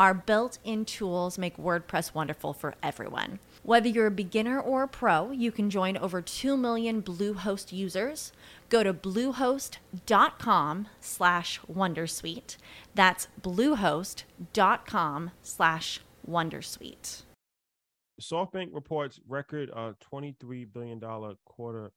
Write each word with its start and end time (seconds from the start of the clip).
our 0.00 0.14
built 0.14 0.56
in 0.64 0.86
tools 0.86 1.36
make 1.36 1.58
WordPress 1.58 2.14
wonderful 2.14 2.54
for 2.54 2.74
everyone. 2.82 3.38
Whether 3.62 3.90
you're 3.90 4.06
a 4.06 4.10
beginner 4.10 4.58
or 4.58 4.84
a 4.84 4.88
pro, 4.88 5.30
you 5.30 5.52
can 5.52 5.68
join 5.68 5.98
over 5.98 6.22
2 6.22 6.56
million 6.56 7.02
Bluehost 7.02 7.70
users. 7.70 8.32
Go 8.70 8.82
to 8.82 8.94
bluehost.com 8.94 10.88
slash 11.00 11.60
wondersuite. 11.70 12.56
That's 12.94 13.28
bluehost.com 13.42 15.30
slash 15.42 16.00
wondersuite. 16.26 17.22
SoftBank 18.22 18.68
reports 18.72 19.20
record 19.28 19.70
uh, 19.76 19.92
$23 20.10 20.72
billion 20.72 20.98
quarter 21.44 21.92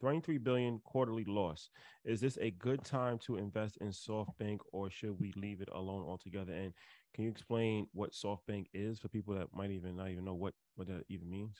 23 0.00 0.38
billion 0.38 0.78
quarterly 0.80 1.24
loss. 1.24 1.68
Is 2.04 2.20
this 2.20 2.38
a 2.40 2.50
good 2.52 2.84
time 2.84 3.18
to 3.26 3.36
invest 3.36 3.76
in 3.80 3.88
SoftBank 3.88 4.58
or 4.72 4.90
should 4.90 5.20
we 5.20 5.32
leave 5.36 5.60
it 5.60 5.68
alone 5.72 6.02
altogether? 6.02 6.52
And 6.52 6.72
can 7.14 7.24
you 7.24 7.30
explain 7.30 7.86
what 7.92 8.12
SoftBank 8.12 8.66
is 8.72 8.98
for 8.98 9.08
people 9.08 9.34
that 9.34 9.54
might 9.54 9.70
even 9.70 9.96
not 9.96 10.10
even 10.10 10.24
know 10.24 10.34
what 10.34 10.54
what 10.76 10.88
that 10.88 11.04
even 11.08 11.30
means? 11.30 11.56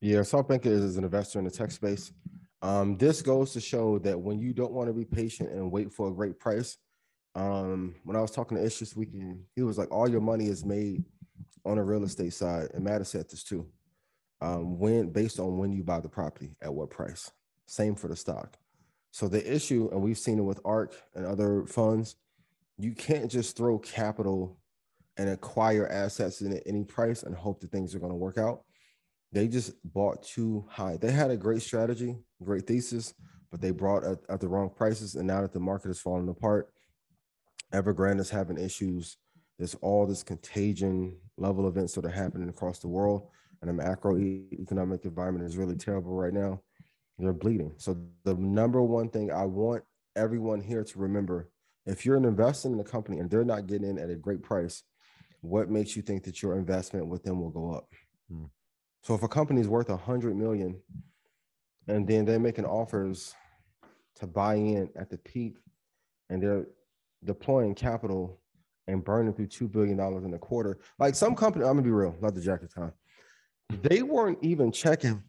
Yeah, 0.00 0.20
SoftBank 0.20 0.66
is, 0.66 0.82
is 0.82 0.96
an 0.96 1.04
investor 1.04 1.38
in 1.38 1.44
the 1.44 1.50
tech 1.50 1.70
space. 1.70 2.12
Um, 2.62 2.96
this 2.96 3.22
goes 3.22 3.52
to 3.52 3.60
show 3.60 3.98
that 4.00 4.18
when 4.18 4.38
you 4.38 4.52
don't 4.52 4.72
want 4.72 4.88
to 4.88 4.94
be 4.94 5.04
patient 5.04 5.50
and 5.50 5.70
wait 5.70 5.92
for 5.92 6.08
a 6.08 6.12
great 6.12 6.38
price, 6.38 6.78
um, 7.34 7.94
when 8.04 8.16
I 8.16 8.20
was 8.20 8.30
talking 8.30 8.56
to 8.56 8.64
Ish 8.64 8.78
this 8.78 8.96
weekend, 8.96 9.40
he 9.54 9.62
was 9.62 9.78
like, 9.78 9.90
all 9.90 10.08
your 10.08 10.20
money 10.20 10.46
is 10.46 10.64
made 10.64 11.04
on 11.64 11.76
the 11.76 11.82
real 11.82 12.04
estate 12.04 12.32
side, 12.32 12.68
and 12.74 12.84
Matt 12.84 13.06
said 13.06 13.28
this 13.28 13.42
too. 13.42 13.66
Um, 14.40 14.78
when 14.78 15.10
based 15.10 15.38
on 15.38 15.58
when 15.58 15.72
you 15.72 15.82
buy 15.82 16.00
the 16.00 16.08
property 16.08 16.56
at 16.62 16.72
what 16.72 16.90
price. 16.90 17.30
Same 17.66 17.94
for 17.94 18.08
the 18.08 18.16
stock. 18.16 18.56
So 19.10 19.28
the 19.28 19.54
issue, 19.54 19.88
and 19.92 20.00
we've 20.00 20.18
seen 20.18 20.38
it 20.38 20.42
with 20.42 20.60
ARK 20.64 20.94
and 21.14 21.26
other 21.26 21.66
funds, 21.66 22.16
you 22.78 22.92
can't 22.92 23.30
just 23.30 23.56
throw 23.56 23.78
capital 23.78 24.58
and 25.16 25.28
acquire 25.28 25.88
assets 25.88 26.42
at 26.42 26.62
any 26.66 26.84
price 26.84 27.22
and 27.22 27.34
hope 27.34 27.60
that 27.60 27.70
things 27.70 27.94
are 27.94 27.98
going 27.98 28.12
to 28.12 28.16
work 28.16 28.38
out. 28.38 28.62
They 29.32 29.48
just 29.48 29.72
bought 29.84 30.22
too 30.22 30.66
high. 30.68 30.96
They 30.96 31.12
had 31.12 31.30
a 31.30 31.36
great 31.36 31.62
strategy, 31.62 32.16
great 32.42 32.66
thesis, 32.66 33.14
but 33.50 33.60
they 33.60 33.70
brought 33.70 34.04
at, 34.04 34.18
at 34.28 34.40
the 34.40 34.48
wrong 34.48 34.70
prices. 34.70 35.14
And 35.14 35.26
now 35.26 35.42
that 35.42 35.52
the 35.52 35.60
market 35.60 35.90
is 35.90 36.00
falling 36.00 36.28
apart, 36.28 36.72
Evergrande 37.72 38.20
is 38.20 38.30
having 38.30 38.58
issues. 38.58 39.18
There's 39.58 39.76
all 39.76 40.06
this 40.06 40.22
contagion 40.22 41.16
level 41.36 41.68
events 41.68 41.94
that 41.94 42.04
are 42.04 42.10
happening 42.10 42.48
across 42.48 42.78
the 42.78 42.88
world, 42.88 43.28
and 43.60 43.68
the 43.68 43.82
macroeconomic 43.82 45.04
environment 45.04 45.46
is 45.46 45.56
really 45.56 45.76
terrible 45.76 46.12
right 46.12 46.32
now. 46.32 46.62
They're 47.18 47.32
bleeding. 47.34 47.72
So 47.76 47.98
the 48.24 48.34
number 48.34 48.82
one 48.82 49.10
thing 49.10 49.30
I 49.30 49.44
want 49.44 49.84
everyone 50.16 50.62
here 50.62 50.82
to 50.82 50.98
remember 50.98 51.50
if 51.86 52.04
you're 52.04 52.16
an 52.16 52.24
investor 52.24 52.68
in 52.68 52.80
a 52.80 52.84
company 52.84 53.18
and 53.18 53.30
they're 53.30 53.44
not 53.44 53.66
getting 53.66 53.88
in 53.88 53.98
at 53.98 54.10
a 54.10 54.14
great 54.14 54.42
price, 54.42 54.82
what 55.40 55.70
makes 55.70 55.96
you 55.96 56.02
think 56.02 56.24
that 56.24 56.42
your 56.42 56.56
investment 56.56 57.06
with 57.06 57.22
them 57.22 57.40
will 57.40 57.50
go 57.50 57.72
up? 57.72 57.88
Hmm. 58.30 58.44
So 59.02 59.14
if 59.14 59.22
a 59.22 59.28
company 59.28 59.60
is 59.60 59.68
worth 59.68 59.88
a 59.88 59.96
hundred 59.96 60.36
million 60.36 60.80
and 61.88 62.06
then 62.06 62.24
they're 62.24 62.38
making 62.38 62.66
offers 62.66 63.34
to 64.16 64.26
buy 64.26 64.54
in 64.54 64.90
at 64.96 65.10
the 65.10 65.18
peak 65.18 65.56
and 66.28 66.42
they're 66.42 66.66
deploying 67.24 67.74
capital 67.74 68.40
and 68.86 69.04
burning 69.04 69.32
through 69.32 69.46
two 69.46 69.68
billion 69.68 69.96
dollars 69.96 70.24
in 70.24 70.34
a 70.34 70.38
quarter, 70.38 70.78
like 70.98 71.14
some 71.14 71.34
company, 71.34 71.64
I'm 71.64 71.72
gonna 71.72 71.82
be 71.82 71.90
real, 71.90 72.16
not 72.20 72.34
the 72.34 72.40
jacket 72.40 72.72
time. 72.74 72.92
They 73.82 74.02
weren't 74.02 74.38
even 74.42 74.72
checking 74.72 75.22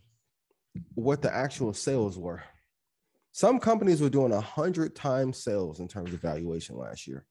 what 0.95 1.21
the 1.21 1.33
actual 1.33 1.73
sales 1.73 2.17
were. 2.17 2.43
Some 3.33 3.59
companies 3.59 4.01
were 4.01 4.09
doing 4.09 4.33
a 4.33 4.41
hundred 4.41 4.95
times 4.95 5.41
sales 5.43 5.79
in 5.79 5.87
terms 5.87 6.13
of 6.13 6.21
valuation 6.21 6.75
last 6.75 7.07
year. 7.07 7.25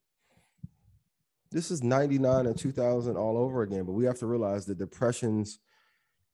This 1.50 1.70
is 1.70 1.82
99 1.82 2.46
and 2.46 2.56
2000 2.56 3.16
all 3.16 3.36
over 3.36 3.62
again, 3.62 3.84
but 3.84 3.92
we 3.92 4.04
have 4.04 4.18
to 4.20 4.26
realize 4.26 4.66
that 4.66 4.78
depressions 4.78 5.58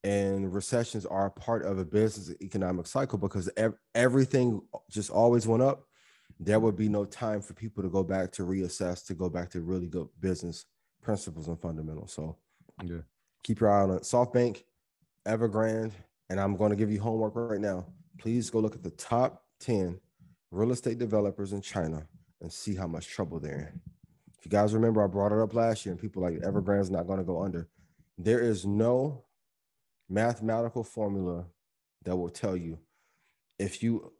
and 0.05 0.53
recessions 0.53 1.07
are 1.07 1.31
part 1.31 1.65
of 1.65 1.79
a 1.79 1.85
business 1.85 2.37
economic 2.43 2.87
cycle 2.87 3.19
because 3.19 3.51
ev- 3.57 3.79
everything 3.95 4.61
just 4.91 5.11
always 5.11 5.47
went 5.47 5.63
up. 5.63 5.87
There 6.39 6.61
would 6.61 6.77
be 6.77 6.89
no 6.89 7.07
time 7.07 7.41
for 7.41 7.55
people 7.55 7.83
to 7.83 7.89
go 7.89 8.05
back 8.05 8.31
to 8.33 8.43
reassess, 8.43 9.07
to 9.07 9.15
go 9.15 9.31
back 9.31 9.49
to 9.51 9.63
really 9.63 9.87
good 9.87 10.09
business 10.21 10.67
principles 11.01 11.49
and 11.49 11.59
fundamentals. 11.59 12.13
So, 12.13 12.37
yeah, 12.85 12.99
keep 13.43 13.61
your 13.61 13.73
eye 13.73 13.83
on 13.83 13.91
it. 13.93 14.03
SoftBank, 14.03 14.65
Evergrande, 15.25 15.93
and 16.29 16.39
I'm 16.39 16.57
going 16.57 16.71
to 16.71 16.77
give 16.77 16.93
you 16.93 17.01
homework 17.01 17.35
right 17.35 17.61
now. 17.61 17.87
Please 18.19 18.51
go 18.51 18.61
look 18.61 18.75
at 18.75 18.83
the 18.83 18.91
top 18.91 19.45
10 19.61 19.99
real 20.51 20.73
estate 20.73 20.99
developers 20.99 21.53
in 21.55 21.63
China 21.63 22.07
and 22.43 22.53
see 22.53 22.75
how 22.75 22.87
much 22.87 23.09
trouble 23.09 23.41
they're 23.41 23.73
in. 23.73 23.81
You 24.47 24.51
guys 24.51 24.75
remember, 24.75 25.03
I 25.03 25.09
brought 25.09 25.33
it 25.33 25.41
up 25.41 25.55
last 25.55 25.85
year, 25.85 25.93
and 25.93 26.01
people 26.01 26.23
like 26.23 26.35
mm-hmm. 26.35 26.49
Evergrande's 26.49 26.89
not 26.89 27.09
going 27.09 27.19
to 27.19 27.25
go 27.25 27.43
under. 27.43 27.67
There 28.17 28.39
is 28.39 28.65
no 28.65 29.25
mathematical 30.09 30.85
formula 30.85 31.47
that 32.05 32.15
will 32.15 32.29
tell 32.29 32.57
you 32.57 32.79
if 33.59 33.83
you 33.83 34.13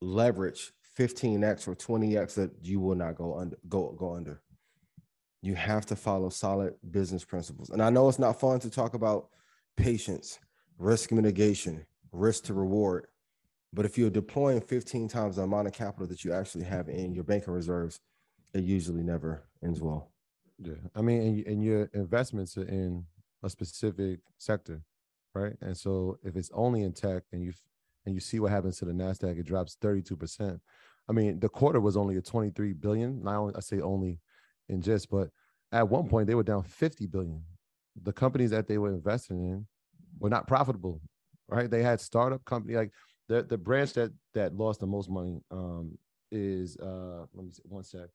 leverage 0.00 0.72
15x 0.98 1.68
or 1.68 1.76
20x 1.76 2.34
that 2.34 2.50
you 2.60 2.80
will 2.80 2.96
not 2.96 3.14
go 3.14 3.38
under 3.38 3.56
go 3.68 3.92
go 3.92 4.16
under. 4.16 4.42
You 5.40 5.54
have 5.54 5.86
to 5.86 5.94
follow 5.94 6.30
solid 6.30 6.74
business 6.90 7.24
principles. 7.24 7.70
And 7.70 7.80
I 7.80 7.90
know 7.90 8.08
it's 8.08 8.18
not 8.18 8.40
fun 8.40 8.58
to 8.60 8.70
talk 8.70 8.94
about 8.94 9.28
patience, 9.76 10.40
risk 10.78 11.12
mitigation, 11.12 11.86
risk 12.10 12.42
to 12.46 12.54
reward, 12.54 13.06
but 13.72 13.86
if 13.86 13.96
you're 13.96 14.10
deploying 14.10 14.62
15 14.62 15.06
times 15.06 15.36
the 15.36 15.42
amount 15.42 15.68
of 15.68 15.74
capital 15.74 16.08
that 16.08 16.24
you 16.24 16.32
actually 16.32 16.64
have 16.64 16.88
in 16.88 17.14
your 17.14 17.22
banking 17.22 17.54
reserves, 17.54 18.00
it 18.54 18.64
usually 18.64 19.02
never 19.02 19.42
ends 19.62 19.80
well. 19.80 20.10
Yeah. 20.58 20.74
I 20.94 21.02
mean, 21.02 21.22
and, 21.22 21.46
and 21.46 21.64
your 21.64 21.90
investments 21.94 22.56
are 22.58 22.68
in 22.68 23.04
a 23.42 23.48
specific 23.50 24.20
sector, 24.38 24.82
right? 25.34 25.56
And 25.60 25.76
so 25.76 26.18
if 26.22 26.36
it's 26.36 26.50
only 26.52 26.82
in 26.82 26.92
tech 26.92 27.22
and 27.32 27.42
you 27.42 27.52
and 28.06 28.14
you 28.14 28.20
see 28.20 28.40
what 28.40 28.50
happens 28.50 28.78
to 28.78 28.86
the 28.86 28.92
Nasdaq, 28.92 29.38
it 29.38 29.46
drops 29.46 29.76
32%. 29.82 30.58
I 31.08 31.12
mean, 31.12 31.38
the 31.38 31.48
quarter 31.48 31.80
was 31.80 31.96
only 31.98 32.16
a 32.16 32.22
23 32.22 32.72
billion. 32.72 33.22
Now 33.22 33.50
I 33.54 33.60
say 33.60 33.80
only 33.80 34.20
in 34.68 34.80
just, 34.80 35.10
but 35.10 35.28
at 35.72 35.88
one 35.88 36.08
point 36.08 36.26
they 36.26 36.34
were 36.34 36.42
down 36.42 36.62
50 36.62 37.06
billion. 37.06 37.42
The 38.02 38.12
companies 38.12 38.50
that 38.50 38.66
they 38.66 38.78
were 38.78 38.90
investing 38.90 39.44
in 39.44 39.66
were 40.18 40.30
not 40.30 40.46
profitable, 40.46 41.00
right? 41.48 41.70
They 41.70 41.82
had 41.82 42.00
startup 42.00 42.44
company 42.44 42.76
like 42.76 42.92
the 43.28 43.42
the 43.42 43.58
branch 43.58 43.92
that 43.94 44.12
that 44.34 44.54
lost 44.54 44.80
the 44.80 44.86
most 44.86 45.10
money 45.10 45.40
um, 45.50 45.96
is 46.30 46.76
uh, 46.78 47.24
let 47.34 47.44
me 47.44 47.50
see 47.50 47.62
one 47.64 47.84
sec 47.84 48.08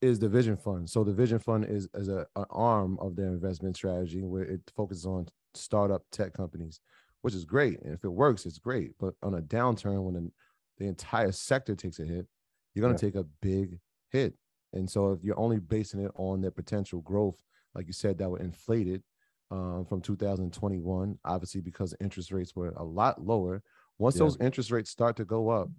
is 0.00 0.18
the 0.18 0.28
vision 0.28 0.56
fund. 0.56 0.88
So 0.88 1.04
the 1.04 1.12
vision 1.12 1.38
fund 1.38 1.64
is 1.64 1.88
as 1.94 2.08
a 2.08 2.26
an 2.36 2.44
arm 2.50 2.98
of 3.00 3.16
their 3.16 3.28
investment 3.28 3.76
strategy 3.76 4.22
where 4.22 4.44
it 4.44 4.60
focuses 4.74 5.06
on 5.06 5.28
startup 5.54 6.02
tech 6.12 6.32
companies, 6.32 6.80
which 7.22 7.34
is 7.34 7.44
great. 7.44 7.80
And 7.82 7.94
if 7.94 8.04
it 8.04 8.08
works, 8.08 8.46
it's 8.46 8.58
great. 8.58 8.92
But 8.98 9.14
on 9.22 9.34
a 9.34 9.40
downturn, 9.40 10.02
when 10.02 10.14
the, 10.14 10.30
the 10.78 10.86
entire 10.86 11.32
sector 11.32 11.74
takes 11.74 11.98
a 11.98 12.04
hit, 12.04 12.26
you're 12.74 12.82
going 12.82 12.96
to 12.96 13.06
yeah. 13.06 13.12
take 13.12 13.20
a 13.20 13.26
big 13.40 13.78
hit. 14.10 14.34
And 14.72 14.88
so 14.88 15.12
if 15.12 15.24
you're 15.24 15.38
only 15.38 15.58
basing 15.58 16.00
it 16.00 16.12
on 16.16 16.42
their 16.42 16.50
potential 16.50 17.00
growth, 17.00 17.42
like 17.74 17.86
you 17.86 17.92
said, 17.92 18.18
that 18.18 18.28
were 18.28 18.38
inflated 18.38 19.02
um, 19.50 19.86
from 19.88 20.00
2021, 20.00 21.18
obviously 21.24 21.60
because 21.60 21.94
interest 22.00 22.32
rates 22.32 22.54
were 22.54 22.74
a 22.76 22.84
lot 22.84 23.24
lower. 23.24 23.62
Once 23.98 24.16
Yeah. 24.16 24.24
those 24.24 24.36
interest 24.40 24.70
rates 24.70 24.90
start 24.90 25.16
to 25.16 25.24
go 25.24 25.48
up, 25.48 25.70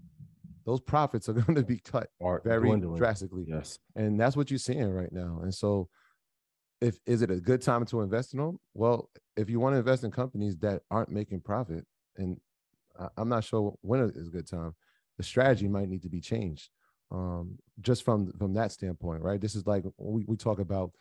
those 0.67 0.81
profits 0.81 1.27
are 1.29 1.33
going 1.41 1.55
to 1.55 1.63
be 1.63 1.77
cut 1.79 2.09
Are 2.21 2.41
very 2.45 2.67
dwindling. 2.67 2.97
drastically. 2.99 3.45
Yes. 3.47 3.79
And 3.95 4.19
that's 4.19 4.37
what 4.37 4.51
you're 4.51 4.59
seeing 4.59 4.91
right 4.91 5.11
now. 5.11 5.39
And 5.41 5.51
so, 5.55 5.87
if 6.81 6.99
is 7.07 7.23
it 7.23 7.31
a 7.31 7.37
good 7.37 7.61
time 7.63 7.85
to 7.87 8.01
invest 8.01 8.33
in 8.33 8.39
them? 8.39 8.59
Well, 8.75 9.09
if 9.35 9.49
you 9.49 9.59
want 9.59 9.73
to 9.73 9.79
invest 9.79 10.03
in 10.03 10.11
companies 10.11 10.57
that 10.57 10.81
aren't 10.91 11.09
making 11.09 11.41
profit, 11.41 11.85
and 12.17 12.37
I- 12.99 13.07
I'm 13.17 13.29
not 13.29 13.43
sure 13.45 13.73
when 13.81 14.01
is 14.01 14.27
a 14.27 14.31
good 14.31 14.47
time, 14.47 14.75
the 15.17 15.23
strategy 15.23 15.67
might 15.67 15.89
need 15.89 16.03
to 16.03 16.09
be 16.09 16.21
changed. 16.21 16.69
Um, 17.09 17.57
just 17.79 18.03
from 18.03 18.33
from 18.33 18.53
that 18.55 18.73
standpoint, 18.73 19.23
right? 19.23 19.39
This 19.39 19.55
is 19.55 19.65
like 19.65 19.85
we, 19.97 20.25
we 20.27 20.35
talk 20.35 20.59
about. 20.59 20.91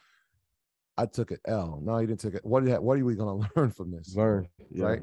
I 0.99 1.05
took 1.05 1.31
an 1.31 1.39
L. 1.47 1.81
No, 1.85 1.99
you 1.99 2.07
didn't 2.07 2.21
take 2.21 2.35
it. 2.35 2.45
What 2.47 2.63
what 2.83 2.99
are 2.99 3.05
we 3.05 3.17
going 3.17 3.43
to 3.43 3.51
learn 3.57 3.71
from 3.73 3.91
this? 3.91 4.15
Learn. 4.17 4.49
Yeah. 4.71 4.85
right? 4.85 5.03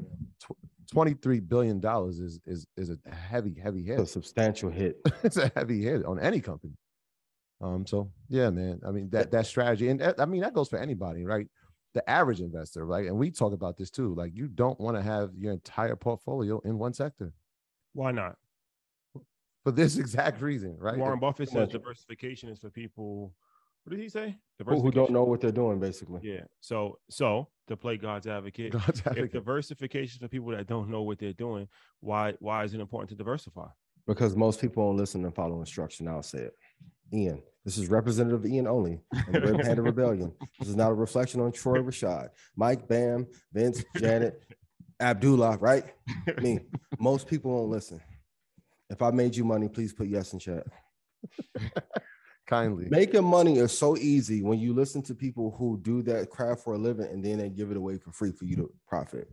Twenty 0.92 1.14
three 1.14 1.40
billion 1.40 1.80
dollars 1.80 2.18
is 2.20 2.40
is 2.46 2.66
is 2.76 2.90
a 2.90 2.98
heavy 3.14 3.54
heavy 3.60 3.80
It's 3.80 3.88
a 3.90 4.02
hit. 4.02 4.08
substantial 4.08 4.70
hit. 4.70 4.96
it's 5.24 5.36
a 5.36 5.50
heavy 5.56 5.82
hit 5.82 6.04
on 6.04 6.18
any 6.20 6.40
company. 6.40 6.74
Um, 7.60 7.86
so 7.86 8.10
yeah, 8.28 8.50
man. 8.50 8.80
I 8.86 8.90
mean 8.90 9.08
that 9.10 9.30
that 9.30 9.46
strategy, 9.46 9.88
and 9.88 10.00
that- 10.00 10.20
I 10.20 10.26
mean 10.26 10.42
that 10.42 10.54
goes 10.54 10.68
for 10.68 10.78
anybody, 10.78 11.24
right? 11.24 11.46
The 11.94 12.08
average 12.10 12.40
investor, 12.40 12.84
right? 12.84 13.06
And 13.06 13.16
we 13.16 13.30
talk 13.30 13.52
about 13.52 13.76
this 13.76 13.90
too. 13.90 14.14
Like 14.14 14.32
you 14.34 14.48
don't 14.48 14.78
want 14.80 14.96
to 14.96 15.02
have 15.02 15.30
your 15.36 15.52
entire 15.52 15.94
portfolio 15.96 16.60
in 16.64 16.76
one 16.78 16.92
sector 16.92 17.32
Why 17.92 18.10
not? 18.10 18.36
for 19.64 19.70
this 19.70 19.96
exact 20.04 20.42
reason, 20.42 20.76
right? 20.78 20.98
Warren 20.98 21.20
Buffett 21.20 21.48
says 21.48 21.68
diversification 21.68 22.48
is 22.48 22.58
for 22.58 22.68
people. 22.70 23.32
What 23.84 23.96
did 23.96 24.02
he 24.02 24.08
say? 24.08 24.36
Who, 24.64 24.80
who 24.80 24.90
don't 24.90 25.10
know 25.10 25.24
what 25.24 25.42
they're 25.42 25.52
doing, 25.52 25.78
basically. 25.78 26.20
Yeah. 26.22 26.44
So 26.60 26.98
so 27.10 27.48
to 27.68 27.76
play 27.76 27.98
God's 27.98 28.26
advocate, 28.26 28.72
God's 28.86 29.02
if 29.14 29.32
diversification 29.32 30.20
for 30.20 30.28
people 30.28 30.50
that 30.52 30.66
don't 30.66 30.88
know 30.88 31.02
what 31.02 31.18
they're 31.18 31.34
doing, 31.34 31.68
why 32.00 32.34
why 32.40 32.64
is 32.64 32.72
it 32.72 32.80
important 32.80 33.10
to 33.10 33.16
diversify? 33.16 33.68
Because 34.06 34.36
most 34.36 34.60
people 34.60 34.86
don't 34.86 34.96
listen 34.96 35.24
and 35.24 35.34
follow 35.34 35.60
instruction. 35.60 36.08
I'll 36.08 36.22
say 36.22 36.38
it. 36.38 36.54
Ian, 37.12 37.42
this 37.64 37.76
is 37.76 37.88
Representative 37.88 38.46
Ian 38.46 38.66
only 38.66 39.00
and 39.12 39.34
the 39.34 39.40
Red 39.40 39.60
Panda 39.60 39.82
Rebellion. 39.92 40.32
This 40.58 40.68
is 40.68 40.76
not 40.76 40.90
a 40.90 40.94
reflection 40.94 41.40
on 41.40 41.52
Troy 41.52 41.78
Rashad, 41.78 42.28
Mike, 42.56 42.88
Bam, 42.88 43.26
Vince, 43.52 43.84
Janet, 43.96 44.42
Abdullah, 45.00 45.58
right? 45.58 45.84
Me. 46.40 46.60
Most 46.98 47.26
people 47.26 47.52
won't 47.52 47.70
listen. 47.70 48.00
If 48.90 49.02
I 49.02 49.10
made 49.10 49.36
you 49.36 49.44
money, 49.44 49.68
please 49.68 49.92
put 49.92 50.08
yes 50.08 50.32
in 50.32 50.38
chat. 50.38 50.64
kindly. 52.46 52.86
Making 52.90 53.24
money 53.24 53.58
is 53.58 53.76
so 53.76 53.96
easy 53.96 54.42
when 54.42 54.58
you 54.58 54.72
listen 54.74 55.02
to 55.02 55.14
people 55.14 55.54
who 55.58 55.78
do 55.82 56.02
that 56.02 56.30
craft 56.30 56.62
for 56.62 56.74
a 56.74 56.78
living 56.78 57.06
and 57.06 57.24
then 57.24 57.38
they 57.38 57.48
give 57.48 57.70
it 57.70 57.76
away 57.76 57.98
for 57.98 58.12
free 58.12 58.32
for 58.32 58.44
you 58.44 58.56
to 58.56 58.72
profit. 58.86 59.28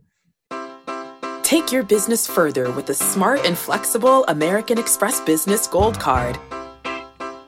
Take 1.42 1.70
your 1.70 1.82
business 1.82 2.26
further 2.26 2.70
with 2.70 2.86
the 2.86 2.94
smart 2.94 3.44
and 3.44 3.58
flexible 3.58 4.24
American 4.24 4.78
Express 4.78 5.20
Business 5.20 5.66
Gold 5.66 6.00
Card. 6.00 6.38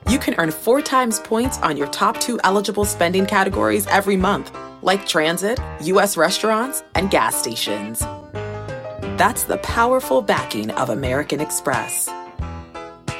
You 0.07 0.19
can 0.19 0.35
earn 0.37 0.51
four 0.51 0.81
times 0.81 1.19
points 1.19 1.57
on 1.59 1.75
your 1.75 1.87
top 1.87 2.19
two 2.19 2.39
eligible 2.43 2.85
spending 2.85 3.25
categories 3.25 3.87
every 3.87 4.15
month, 4.15 4.55
like 4.83 5.07
transit, 5.07 5.59
U.S. 5.81 6.17
restaurants, 6.17 6.83
and 6.93 7.09
gas 7.09 7.35
stations. 7.35 8.01
That's 9.17 9.43
the 9.43 9.57
powerful 9.63 10.21
backing 10.21 10.69
of 10.71 10.89
American 10.89 11.41
Express. 11.41 12.07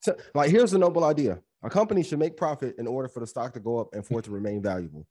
So, 0.00 0.16
like, 0.34 0.50
here's 0.50 0.72
a 0.72 0.78
noble 0.78 1.04
idea: 1.04 1.40
a 1.62 1.70
company 1.70 2.02
should 2.02 2.18
make 2.18 2.36
profit 2.36 2.76
in 2.78 2.86
order 2.86 3.08
for 3.08 3.20
the 3.20 3.26
stock 3.26 3.52
to 3.54 3.60
go 3.60 3.78
up 3.78 3.88
and 3.92 4.04
for 4.04 4.18
it 4.18 4.24
to 4.24 4.30
remain 4.30 4.62
valuable. 4.62 5.06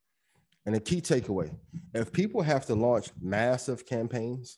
And 0.66 0.76
a 0.76 0.80
key 0.80 1.02
takeaway: 1.02 1.56
if 1.94 2.12
people 2.12 2.42
have 2.42 2.66
to 2.68 2.76
launch 2.76 3.10
massive 3.20 3.86
campaigns 3.86 4.58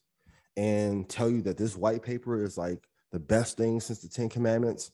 and 0.58 1.08
tell 1.08 1.30
you 1.30 1.42
that 1.44 1.58
this 1.58 1.76
white 1.76 2.04
paper 2.04 2.44
is 2.44 2.58
like 2.58 2.88
the 3.12 3.20
best 3.20 3.58
thing 3.58 3.80
since 3.80 4.00
the 4.00 4.10
Ten 4.10 4.30
Commandments, 4.30 4.92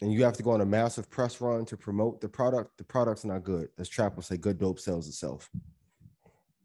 and 0.00 0.12
you 0.12 0.24
have 0.24 0.36
to 0.36 0.42
go 0.42 0.50
on 0.50 0.60
a 0.60 0.66
massive 0.66 1.10
press 1.10 1.40
run 1.40 1.64
to 1.66 1.76
promote 1.76 2.20
the 2.20 2.28
product, 2.28 2.78
the 2.78 2.84
product's 2.84 3.24
not 3.24 3.42
good. 3.42 3.68
As 3.78 3.88
Trap 3.88 4.16
will 4.16 4.22
say, 4.22 4.36
good 4.36 4.58
dope 4.58 4.78
sells 4.78 5.08
itself. 5.08 5.50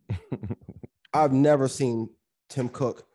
I've 1.13 1.33
never 1.33 1.67
seen 1.67 2.09
Tim 2.49 2.69
Cook 2.69 3.05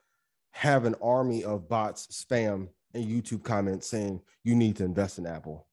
have 0.52 0.84
an 0.84 0.96
army 1.00 1.44
of 1.44 1.68
bots 1.68 2.06
spam 2.08 2.68
and 2.94 3.04
YouTube 3.04 3.42
comments 3.42 3.86
saying 3.86 4.20
you 4.44 4.54
need 4.54 4.76
to 4.76 4.84
invest 4.84 5.18
in 5.18 5.26
Apple. 5.26 5.66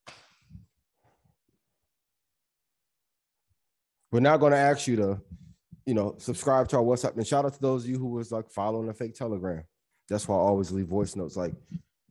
We're 4.12 4.20
not 4.20 4.40
going 4.40 4.52
to 4.52 4.58
ask 4.58 4.88
you 4.88 4.96
to, 4.98 5.22
you 5.86 5.94
know, 5.94 6.16
subscribe 6.20 6.68
to 6.70 6.78
our 6.78 6.84
WhatsApp. 6.84 7.18
And 7.18 7.28
shout 7.28 7.46
out 7.46 7.54
to 7.54 7.62
those 7.62 7.84
of 7.84 7.90
you 7.90 7.98
who 7.98 8.08
was 8.08 8.32
like 8.32 8.50
following 8.50 8.88
the 8.88 8.94
fake 8.94 9.16
Telegram. 9.16 9.64
That's 10.08 10.28
why 10.28 10.36
I 10.36 10.40
always 10.40 10.72
leave 10.72 10.88
voice 10.88 11.16
notes. 11.16 11.36
Like 11.36 11.54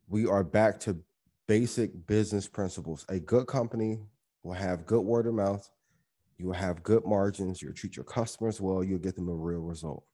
we 0.08 0.26
are 0.26 0.44
back 0.44 0.80
to 0.80 0.98
basic 1.46 2.06
business 2.06 2.48
principles. 2.48 3.06
A 3.08 3.18
good 3.18 3.46
company 3.46 4.00
will 4.42 4.54
have 4.54 4.86
good 4.86 5.02
word 5.02 5.26
of 5.26 5.34
mouth. 5.34 5.68
You 6.38 6.46
will 6.46 6.54
have 6.54 6.82
good 6.82 7.04
margins. 7.06 7.62
You'll 7.62 7.72
treat 7.72 7.96
your 7.96 8.04
customers 8.04 8.60
well. 8.60 8.82
You'll 8.82 8.98
get 8.98 9.14
them 9.14 9.28
a 9.28 9.34
real 9.34 9.60
result. 9.60 10.04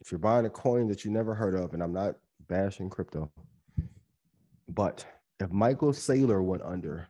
If 0.00 0.10
you're 0.10 0.18
buying 0.18 0.46
a 0.46 0.50
coin 0.50 0.88
that 0.88 1.04
you 1.04 1.10
never 1.10 1.34
heard 1.34 1.54
of, 1.54 1.74
and 1.74 1.82
I'm 1.82 1.92
not 1.92 2.16
bashing 2.50 2.90
crypto, 2.90 3.30
but 4.68 5.06
if 5.38 5.50
Michael 5.50 5.92
Saylor 5.92 6.44
went 6.44 6.62
under 6.62 7.08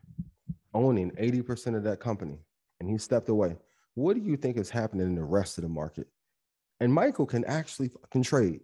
owning 0.73 1.11
80% 1.11 1.75
of 1.75 1.83
that 1.83 1.99
company 1.99 2.37
and 2.79 2.89
he 2.89 2.97
stepped 2.97 3.27
away, 3.27 3.57
what 3.95 4.15
do 4.15 4.21
you 4.21 4.37
think 4.37 4.55
is 4.55 4.69
happening 4.69 5.07
in 5.07 5.15
the 5.15 5.23
rest 5.23 5.57
of 5.57 5.63
the 5.63 5.69
market? 5.69 6.07
And 6.79 6.93
Michael 6.93 7.25
can 7.25 7.43
actually 7.45 7.91
can 8.09 8.23
trade. 8.23 8.61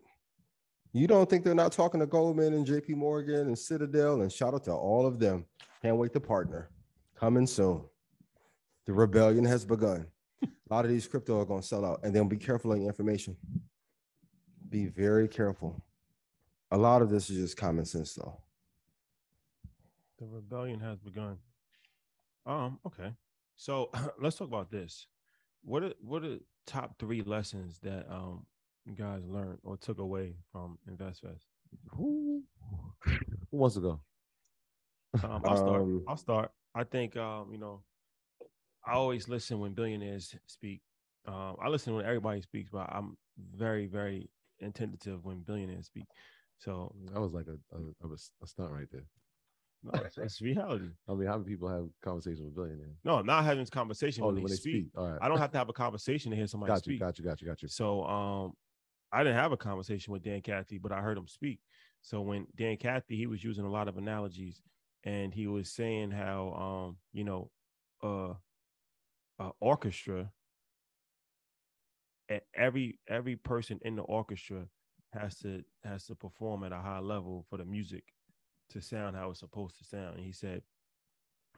You 0.94 1.06
don't 1.06 1.30
think 1.30 1.44
they're 1.44 1.54
not 1.54 1.74
talking 1.74 2.00
to 2.00 2.06
Goldman 2.06 2.54
and 2.54 2.66
JP 2.66 2.96
Morgan 2.96 3.48
and 3.48 3.60
Citadel 3.60 4.22
and 4.22 4.32
shout 4.32 4.54
out 4.54 4.64
to 4.64 4.72
all 4.72 5.06
of 5.06 5.20
them. 5.20 5.46
Can't 5.82 5.98
wait 5.98 6.14
to 6.14 6.20
partner. 6.20 6.70
Coming 7.20 7.46
soon. 7.46 7.82
The 8.86 8.94
rebellion 8.94 9.44
has 9.46 9.66
begun. 9.66 10.08
A 10.44 10.74
lot 10.74 10.86
of 10.86 10.92
these 10.92 11.08
crypto 11.08 11.42
are 11.42 11.46
going 11.46 11.62
to 11.62 11.68
sell 11.68 11.86
out 11.86 12.00
and 12.04 12.16
then 12.16 12.28
be 12.28 12.38
careful 12.38 12.72
on 12.72 12.80
your 12.80 12.90
information. 12.90 13.36
Be 14.70 14.86
very 14.86 15.28
careful. 15.28 15.82
A 16.72 16.78
lot 16.78 17.02
of 17.02 17.10
this 17.10 17.30
is 17.30 17.38
just 17.38 17.58
common 17.58 17.86
sense 17.86 18.14
though. 18.14 18.42
The 20.20 20.26
rebellion 20.26 20.80
has 20.80 21.00
begun. 21.00 21.38
Um, 22.46 22.80
okay. 22.86 23.14
So 23.56 23.90
let's 24.22 24.38
talk 24.38 24.48
about 24.48 24.72
this. 24.72 25.08
What 25.64 25.84
are 25.84 25.94
what 26.02 26.24
are 26.24 26.38
top 26.66 26.98
three 27.00 27.22
lessons 27.22 27.80
that 27.84 28.06
um 28.10 28.46
you 28.86 28.96
guys 28.96 29.22
learned 29.26 29.60
or 29.64 29.78
took 29.78 30.00
away 30.00 30.36
from 30.52 30.78
InvestFest? 30.90 31.44
Who, 31.92 32.44
who 33.04 33.58
wants 33.58 33.76
to 33.76 33.82
go? 33.82 34.00
Um, 35.24 35.42
I'll 35.46 35.58
start. 35.58 35.82
Um, 35.82 36.04
I'll 36.08 36.18
start. 36.18 36.52
I 36.76 36.84
think 36.84 37.18
um, 37.18 37.50
you 37.52 37.58
know, 37.58 37.82
I 38.86 38.94
always 38.94 39.28
listen 39.28 39.60
when 39.60 39.74
billionaires 39.74 40.36
speak. 40.48 40.82
Um, 41.28 41.58
I 41.62 41.68
listen 41.68 41.94
when 41.96 42.06
everybody 42.06 42.42
speaks, 42.42 42.70
but 42.72 42.90
I'm 42.90 43.18
very, 43.56 43.86
very 43.86 44.30
attentive 44.62 45.26
when 45.26 45.42
billionaires 45.42 45.88
speak. 45.88 46.06
So 46.60 46.94
That 47.14 47.22
was 47.22 47.34
like 47.34 47.48
a 47.48 47.76
a, 47.76 48.08
a, 48.08 48.14
a 48.44 48.48
stunt 48.48 48.72
right 48.72 48.88
there. 48.92 49.06
no, 49.84 49.92
that's, 49.94 50.16
that's 50.16 50.42
reality. 50.42 50.90
I 51.08 51.14
mean, 51.14 51.28
how 51.28 51.38
many 51.38 51.50
people 51.50 51.70
have 51.70 51.88
conversations 52.04 52.42
with 52.42 52.56
billionaires? 52.56 52.98
No, 53.04 53.16
I'm 53.16 53.26
not 53.26 53.44
having 53.44 53.60
this 53.60 53.70
conversation 53.70 54.24
Oh, 54.24 54.32
when, 54.32 54.44
they, 54.44 54.56
speak. 54.56 54.88
All 54.98 55.10
right. 55.10 55.20
I 55.22 55.28
don't 55.28 55.38
have 55.38 55.52
to 55.54 55.58
have 55.58 55.70
a 55.70 55.74
conversation 55.74 56.32
to 56.32 56.38
hear 56.38 56.48
somebody 56.48 56.72
got 56.72 56.88
you, 56.88 56.94
speak. 56.94 57.00
got 57.00 57.18
you, 57.20 57.26
got 57.26 57.42
you, 57.42 57.48
got 57.48 57.62
you. 57.62 57.68
So 57.68 58.04
um 58.06 58.54
I 59.12 59.24
didn't 59.24 59.38
have 59.38 59.52
a 59.52 59.58
conversation 59.58 60.12
with 60.12 60.24
Dan 60.24 60.42
Cathy, 60.42 60.78
but 60.78 60.92
I 60.92 61.00
heard 61.00 61.18
him 61.18 61.28
speak. 61.28 61.60
So 62.02 62.22
when 62.22 62.46
Dan 62.58 62.78
Cathy, 62.78 63.16
he 63.16 63.26
was 63.26 63.44
using 63.44 63.66
a 63.66 63.72
lot 63.72 63.88
of 63.88 63.98
analogies 63.98 64.62
and 65.04 65.34
he 65.34 65.48
was 65.48 65.72
saying 65.72 66.12
how 66.12 66.52
um, 66.54 66.98
you 67.14 67.24
know, 67.24 67.50
uh, 68.04 68.34
uh 69.40 69.52
orchestra 69.60 70.32
every 72.56 73.00
every 73.08 73.36
person 73.36 73.80
in 73.84 73.96
the 73.96 74.02
orchestra 74.02 74.66
has 75.14 75.38
to 75.40 75.64
has 75.84 76.06
to 76.08 76.16
perform 76.16 76.64
at 76.64 76.72
a 76.72 76.78
high 76.78 77.00
level 77.00 77.46
for 77.50 77.58
the 77.58 77.66
music 77.66 78.04
to 78.70 78.82
sound 78.82 79.16
how 79.16 79.30
it's 79.32 79.40
supposed 79.40 79.78
to 79.78 79.84
sound. 79.84 80.16
And 80.18 80.26
he 80.26 80.32
said, 80.32 80.64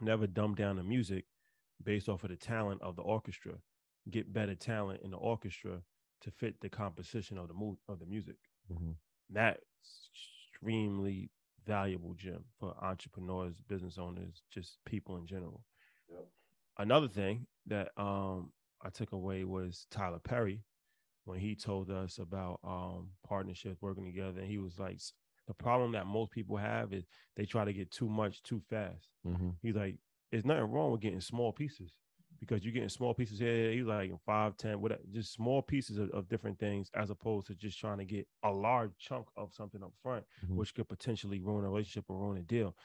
never 0.02 0.28
dumb 0.28 0.56
down 0.56 0.76
the 0.76 0.84
music 0.84 1.26
based 1.84 2.10
off 2.10 2.24
of 2.24 2.30
the 2.30 2.36
talent 2.36 2.82
of 2.82 2.96
the 2.96 3.02
orchestra. 3.02 3.54
Get 4.10 4.32
better 4.34 4.56
talent 4.56 5.02
in 5.04 5.12
the 5.12 5.18
orchestra 5.18 5.82
to 6.22 6.32
fit 6.32 6.60
the 6.62 6.70
composition 6.70 7.38
of 7.38 7.48
the 7.48 7.54
mood 7.54 7.78
of 7.88 8.00
the 8.00 8.06
music. 8.06 8.38
Mhm. 8.72 8.96
That's 9.30 10.10
extremely 10.52 11.32
valuable, 11.66 12.14
Jim, 12.14 12.44
for 12.60 12.76
entrepreneurs, 12.84 13.62
business 13.68 13.98
owners, 13.98 14.44
just 14.50 14.84
people 14.86 15.18
in 15.18 15.26
general. 15.28 15.64
Another 16.78 17.08
thing 17.08 17.48
that 17.66 17.92
um 17.98 18.52
I 18.82 18.90
took 18.90 19.12
away 19.12 19.44
was 19.44 19.88
Tyler 19.92 20.20
Perry 20.20 20.64
when 21.30 21.40
he 21.40 21.56
told 21.56 21.92
us 21.92 22.20
about 22.20 22.60
um 22.64 23.12
partnerships 23.24 23.82
working 23.82 24.06
together. 24.06 24.42
And 24.42 24.50
he 24.50 24.58
was 24.60 24.80
like, 24.80 25.00
the 25.48 25.54
problem 25.54 25.94
that 25.94 26.08
most 26.08 26.32
people 26.32 26.58
have 26.58 26.94
is 26.94 27.06
they 27.36 27.46
try 27.46 27.66
to 27.66 27.74
get 27.74 27.92
too 27.92 28.10
much 28.10 28.44
too 28.44 28.62
fast. 28.70 29.10
Mhm. 29.24 29.60
He's 29.62 29.76
like, 29.76 29.98
there's 30.32 30.46
nothing 30.46 30.72
wrong 30.72 30.92
with 30.92 31.02
getting 31.02 31.22
small 31.22 31.52
pieces 31.52 31.98
because 32.40 32.64
you're 32.64 32.74
getting 32.74 32.90
small 32.90 33.14
pieces 33.14 33.40
here. 33.40 33.72
He's 33.72 33.86
like 33.86 34.12
five, 34.26 34.58
ten, 34.58 34.80
whatever, 34.82 35.02
just 35.12 35.34
small 35.34 35.62
pieces 35.62 35.98
of, 35.98 36.10
of 36.12 36.30
different 36.30 36.60
things 36.60 36.90
as 36.96 37.10
opposed 37.10 37.48
to 37.48 37.56
just 37.56 37.80
trying 37.80 37.98
to 37.98 38.06
get 38.06 38.28
a 38.44 38.52
large 38.52 38.92
chunk 38.98 39.28
of 39.36 39.54
something 39.54 39.84
up 39.84 39.94
front, 40.02 40.26
Mhm. 40.42 40.56
which 40.56 40.74
could 40.74 40.88
potentially 40.88 41.42
ruin 41.42 41.66
a 41.66 41.70
relationship 41.70 42.06
or 42.10 42.18
ruin 42.20 42.38
a 42.38 42.44
deal. 42.44 42.76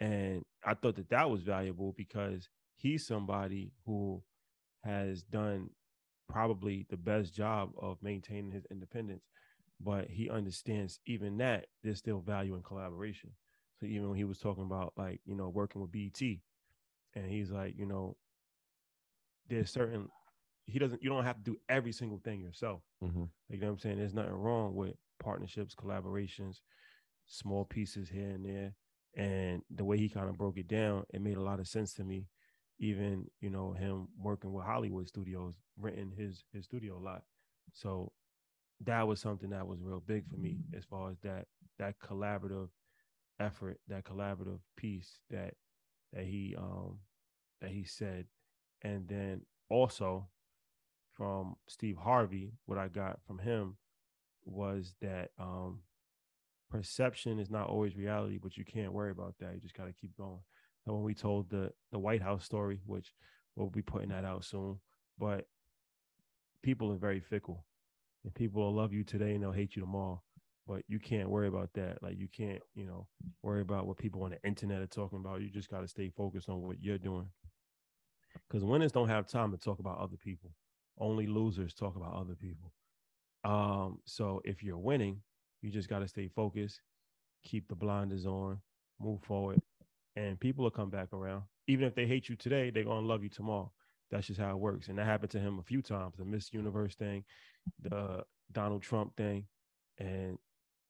And 0.00 0.44
I 0.64 0.74
thought 0.74 0.96
that 0.96 1.10
that 1.10 1.30
was 1.30 1.42
valuable 1.42 1.92
because 1.96 2.48
he's 2.76 3.06
somebody 3.06 3.74
who 3.84 4.24
has 4.84 5.22
done 5.24 5.70
probably 6.30 6.86
the 6.90 6.96
best 6.96 7.34
job 7.34 7.70
of 7.78 8.02
maintaining 8.02 8.52
his 8.52 8.66
independence, 8.70 9.24
but 9.80 10.08
he 10.10 10.30
understands 10.30 11.00
even 11.06 11.38
that 11.38 11.66
there's 11.82 11.98
still 11.98 12.20
value 12.20 12.54
in 12.54 12.62
collaboration. 12.62 13.30
So 13.80 13.86
even 13.86 14.08
when 14.08 14.18
he 14.18 14.24
was 14.24 14.38
talking 14.38 14.64
about 14.64 14.92
like, 14.96 15.20
you 15.24 15.34
know, 15.34 15.48
working 15.48 15.80
with 15.82 15.92
BET, 15.92 16.42
and 17.14 17.30
he's 17.30 17.50
like, 17.50 17.76
you 17.78 17.86
know, 17.86 18.16
there's 19.48 19.70
certain 19.70 20.08
he 20.66 20.78
doesn't 20.78 21.02
you 21.02 21.10
don't 21.10 21.24
have 21.24 21.36
to 21.38 21.42
do 21.42 21.56
every 21.68 21.92
single 21.92 22.18
thing 22.18 22.40
yourself. 22.40 22.82
Mhm. 23.02 23.30
Like, 23.48 23.56
you 23.56 23.60
know 23.60 23.68
what 23.68 23.72
I'm 23.74 23.78
saying? 23.80 23.98
There's 23.98 24.14
nothing 24.14 24.34
wrong 24.34 24.74
with 24.74 24.94
partnerships, 25.18 25.74
collaborations, 25.74 26.62
small 27.26 27.64
pieces 27.64 28.08
here 28.10 28.30
and 28.30 28.44
there. 28.44 28.74
And 29.16 29.62
the 29.70 29.84
way 29.84 29.98
he 29.98 30.08
kind 30.08 30.28
of 30.28 30.38
broke 30.38 30.58
it 30.58 30.68
down, 30.68 31.04
it 31.12 31.22
made 31.22 31.36
a 31.36 31.42
lot 31.42 31.60
of 31.60 31.68
sense 31.68 31.94
to 31.94 32.04
me. 32.04 32.28
Even, 32.80 33.26
you 33.40 33.50
know, 33.50 33.72
him 33.74 34.08
working 34.18 34.52
with 34.52 34.64
Hollywood 34.66 35.08
studios, 35.08 35.54
renting 35.78 36.12
his 36.16 36.44
his 36.52 36.66
studio 36.66 36.98
a 36.98 37.04
lot. 37.04 37.24
So 37.72 38.12
that 38.84 39.06
was 39.06 39.20
something 39.20 39.50
that 39.50 39.66
was 39.66 39.80
real 39.82 40.00
big 40.06 40.28
for 40.28 40.36
me 40.36 40.58
as 40.76 40.84
far 40.84 41.10
as 41.10 41.18
that 41.22 41.46
that 41.78 41.98
collaborative 42.00 42.68
effort, 43.40 43.80
that 43.88 44.04
collaborative 44.04 44.60
piece 44.76 45.20
that 45.30 45.54
that 46.12 46.24
he 46.24 46.54
um 46.58 47.00
that 47.60 47.70
he 47.70 47.84
said. 47.84 48.26
And 48.82 49.08
then 49.08 49.42
also 49.70 50.28
from 51.12 51.56
Steve 51.68 51.96
Harvey, 51.98 52.52
what 52.66 52.78
I 52.78 52.88
got 52.88 53.20
from 53.26 53.38
him 53.38 53.76
was 54.44 54.94
that 55.02 55.30
um 55.38 55.80
perception 56.70 57.38
is 57.38 57.50
not 57.50 57.68
always 57.68 57.96
reality, 57.96 58.38
but 58.38 58.56
you 58.56 58.64
can't 58.64 58.92
worry 58.92 59.10
about 59.10 59.36
that. 59.40 59.54
You 59.54 59.60
just 59.60 59.76
gotta 59.76 59.92
keep 59.92 60.16
going. 60.16 60.40
And 60.86 60.94
when 60.94 61.04
we 61.04 61.14
told 61.14 61.50
the 61.50 61.72
the 61.92 61.98
White 61.98 62.22
House 62.22 62.44
story, 62.44 62.80
which 62.86 63.12
we'll 63.56 63.70
be 63.70 63.82
putting 63.82 64.10
that 64.10 64.24
out 64.24 64.44
soon, 64.44 64.78
but 65.18 65.46
people 66.62 66.92
are 66.92 66.96
very 66.96 67.20
fickle. 67.20 67.64
And 68.24 68.34
people 68.34 68.62
will 68.62 68.74
love 68.74 68.92
you 68.92 69.02
today 69.02 69.34
and 69.34 69.42
they'll 69.42 69.52
hate 69.52 69.76
you 69.76 69.82
tomorrow. 69.82 70.22
But 70.66 70.82
you 70.88 70.98
can't 70.98 71.30
worry 71.30 71.48
about 71.48 71.72
that. 71.74 72.02
Like 72.02 72.18
you 72.18 72.28
can't, 72.28 72.60
you 72.74 72.84
know, 72.84 73.08
worry 73.42 73.62
about 73.62 73.86
what 73.86 73.96
people 73.96 74.22
on 74.22 74.30
the 74.30 74.42
internet 74.44 74.82
are 74.82 74.86
talking 74.86 75.18
about. 75.18 75.40
You 75.40 75.48
just 75.50 75.70
gotta 75.70 75.88
stay 75.88 76.10
focused 76.10 76.48
on 76.48 76.60
what 76.60 76.82
you're 76.82 76.98
doing. 76.98 77.28
Because 78.48 78.64
winners 78.64 78.92
don't 78.92 79.08
have 79.08 79.26
time 79.26 79.50
to 79.52 79.58
talk 79.58 79.78
about 79.78 79.98
other 79.98 80.16
people. 80.16 80.52
Only 80.98 81.26
losers 81.26 81.74
talk 81.74 81.96
about 81.96 82.14
other 82.14 82.34
people. 82.34 82.72
Um, 83.44 83.98
so 84.04 84.40
if 84.44 84.62
you're 84.62 84.78
winning, 84.78 85.22
you 85.62 85.70
just 85.70 85.88
got 85.88 86.00
to 86.00 86.08
stay 86.08 86.28
focused, 86.28 86.80
keep 87.44 87.68
the 87.68 87.74
blinders 87.74 88.26
on, 88.26 88.60
move 89.00 89.22
forward, 89.22 89.60
and 90.16 90.38
people 90.40 90.64
will 90.64 90.70
come 90.70 90.90
back 90.90 91.12
around. 91.12 91.42
Even 91.66 91.86
if 91.86 91.94
they 91.94 92.06
hate 92.06 92.28
you 92.28 92.36
today, 92.36 92.70
they're 92.70 92.84
gonna 92.84 93.06
love 93.06 93.22
you 93.22 93.28
tomorrow. 93.28 93.70
That's 94.10 94.26
just 94.26 94.40
how 94.40 94.50
it 94.50 94.58
works. 94.58 94.88
And 94.88 94.98
that 94.98 95.06
happened 95.06 95.30
to 95.32 95.40
him 95.40 95.58
a 95.58 95.62
few 95.62 95.82
times. 95.82 96.16
The 96.16 96.24
Miss 96.24 96.52
Universe 96.52 96.96
thing, 96.96 97.24
the 97.82 98.24
Donald 98.52 98.82
Trump 98.82 99.16
thing, 99.16 99.46
and 99.98 100.36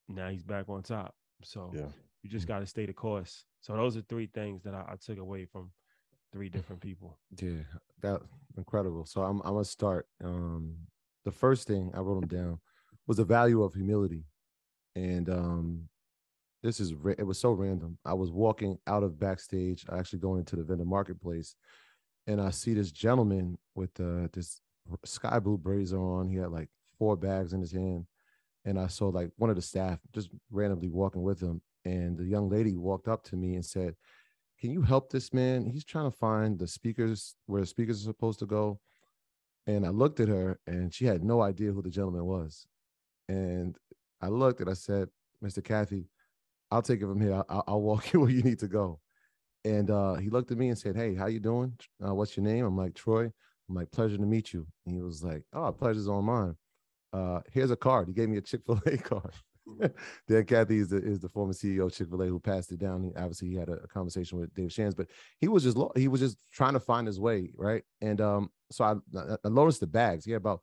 now 0.08 0.30
he's 0.30 0.42
back 0.42 0.68
on 0.68 0.82
top. 0.82 1.14
So 1.42 1.70
Yeah. 1.74 1.88
you 2.22 2.30
just 2.30 2.46
got 2.46 2.60
to 2.60 2.66
stay 2.66 2.86
the 2.86 2.92
course. 2.92 3.44
So 3.60 3.76
those 3.76 3.96
are 3.96 4.02
three 4.02 4.26
things 4.26 4.62
that 4.62 4.74
I, 4.74 4.84
I 4.92 4.96
took 4.96 5.18
away 5.18 5.44
from 5.44 5.70
three 6.32 6.48
different 6.48 6.80
people. 6.80 7.18
Yeah, 7.40 7.62
that 8.00 8.22
incredible. 8.56 9.04
So 9.04 9.22
I'm 9.22 9.40
I'm 9.42 9.52
gonna 9.52 9.64
start. 9.64 10.06
Um, 10.24 10.76
the 11.24 11.30
first 11.30 11.66
thing 11.66 11.90
I 11.94 12.00
wrote 12.00 12.20
them 12.20 12.28
down 12.28 12.60
was 13.06 13.18
the 13.18 13.24
value 13.24 13.62
of 13.62 13.74
humility, 13.74 14.24
and 14.96 15.28
um, 15.28 15.88
this 16.62 16.80
is 16.80 16.92
it 17.18 17.26
was 17.26 17.38
so 17.38 17.52
random. 17.52 17.98
I 18.04 18.14
was 18.14 18.30
walking 18.30 18.78
out 18.86 19.02
of 19.02 19.18
backstage, 19.18 19.84
actually 19.92 20.20
going 20.20 20.40
into 20.40 20.56
the 20.56 20.64
vendor 20.64 20.84
marketplace, 20.84 21.54
and 22.26 22.40
I 22.40 22.50
see 22.50 22.74
this 22.74 22.92
gentleman 22.92 23.58
with 23.74 23.98
uh, 24.00 24.28
this 24.32 24.60
sky 25.04 25.38
blue 25.38 25.58
blazer 25.58 25.98
on. 25.98 26.28
He 26.28 26.36
had 26.36 26.50
like 26.50 26.68
four 26.98 27.16
bags 27.16 27.52
in 27.52 27.60
his 27.60 27.72
hand, 27.72 28.06
and 28.64 28.78
I 28.78 28.86
saw 28.88 29.08
like 29.08 29.30
one 29.36 29.50
of 29.50 29.56
the 29.56 29.62
staff 29.62 29.98
just 30.12 30.30
randomly 30.50 30.88
walking 30.88 31.22
with 31.22 31.40
him, 31.40 31.62
and 31.84 32.18
the 32.18 32.24
young 32.24 32.48
lady 32.48 32.76
walked 32.76 33.08
up 33.08 33.24
to 33.24 33.36
me 33.36 33.54
and 33.54 33.64
said 33.64 33.94
can 34.60 34.70
you 34.70 34.82
help 34.82 35.10
this 35.10 35.32
man? 35.32 35.64
He's 35.64 35.84
trying 35.84 36.10
to 36.10 36.16
find 36.16 36.58
the 36.58 36.66
speakers 36.66 37.34
where 37.46 37.62
the 37.62 37.66
speakers 37.66 38.02
are 38.02 38.10
supposed 38.10 38.38
to 38.40 38.46
go. 38.46 38.78
And 39.66 39.86
I 39.86 39.88
looked 39.88 40.20
at 40.20 40.28
her 40.28 40.60
and 40.66 40.92
she 40.92 41.06
had 41.06 41.24
no 41.24 41.40
idea 41.40 41.72
who 41.72 41.80
the 41.80 41.90
gentleman 41.90 42.26
was. 42.26 42.66
And 43.28 43.76
I 44.20 44.28
looked 44.28 44.60
and 44.60 44.68
I 44.68 44.74
said, 44.74 45.08
Mr. 45.42 45.64
Cathy, 45.64 46.08
I'll 46.70 46.82
take 46.82 47.00
it 47.00 47.06
from 47.06 47.20
here. 47.20 47.42
I'll, 47.48 47.64
I'll 47.66 47.82
walk 47.82 48.12
you 48.12 48.20
where 48.20 48.30
you 48.30 48.42
need 48.42 48.58
to 48.60 48.68
go. 48.68 49.00
And 49.64 49.90
uh, 49.90 50.14
he 50.14 50.30
looked 50.30 50.50
at 50.50 50.58
me 50.58 50.68
and 50.68 50.78
said, 50.78 50.96
Hey, 50.96 51.14
how 51.14 51.26
you 51.26 51.40
doing? 51.40 51.74
Uh, 52.04 52.14
what's 52.14 52.36
your 52.36 52.44
name? 52.44 52.64
I'm 52.64 52.76
like, 52.76 52.94
Troy. 52.94 53.30
I'm 53.68 53.76
like, 53.76 53.90
pleasure 53.90 54.16
to 54.16 54.26
meet 54.26 54.52
you. 54.52 54.66
And 54.86 54.94
he 54.94 55.00
was 55.00 55.22
like, 55.22 55.42
Oh, 55.52 55.70
pleasure's 55.72 56.08
on 56.08 56.24
mine. 56.24 56.56
Uh, 57.12 57.40
here's 57.52 57.70
a 57.70 57.76
card. 57.76 58.08
He 58.08 58.14
gave 58.14 58.28
me 58.28 58.38
a 58.38 58.40
Chick-fil-A 58.40 58.96
card. 58.98 59.32
Dan 60.28 60.44
Cathy 60.44 60.78
is 60.78 60.88
the 60.88 60.96
is 60.96 61.20
the 61.20 61.28
former 61.28 61.52
CEO 61.52 61.86
of 61.86 61.92
Chick 61.92 62.08
Fil 62.08 62.22
A 62.22 62.26
who 62.26 62.40
passed 62.40 62.72
it 62.72 62.78
down. 62.78 63.02
He, 63.02 63.10
obviously, 63.16 63.48
he 63.48 63.56
had 63.56 63.68
a, 63.68 63.74
a 63.74 63.86
conversation 63.86 64.38
with 64.38 64.52
Dave 64.54 64.72
Shands, 64.72 64.94
but 64.94 65.06
he 65.38 65.48
was 65.48 65.62
just 65.62 65.76
he 65.96 66.08
was 66.08 66.20
just 66.20 66.38
trying 66.52 66.72
to 66.74 66.80
find 66.80 67.06
his 67.06 67.20
way, 67.20 67.52
right? 67.56 67.82
And 68.00 68.20
um, 68.20 68.50
so 68.70 68.84
I, 68.84 69.18
I 69.18 69.36
I 69.44 69.48
noticed 69.48 69.80
the 69.80 69.86
bags. 69.86 70.24
He 70.24 70.32
had 70.32 70.38
about 70.38 70.62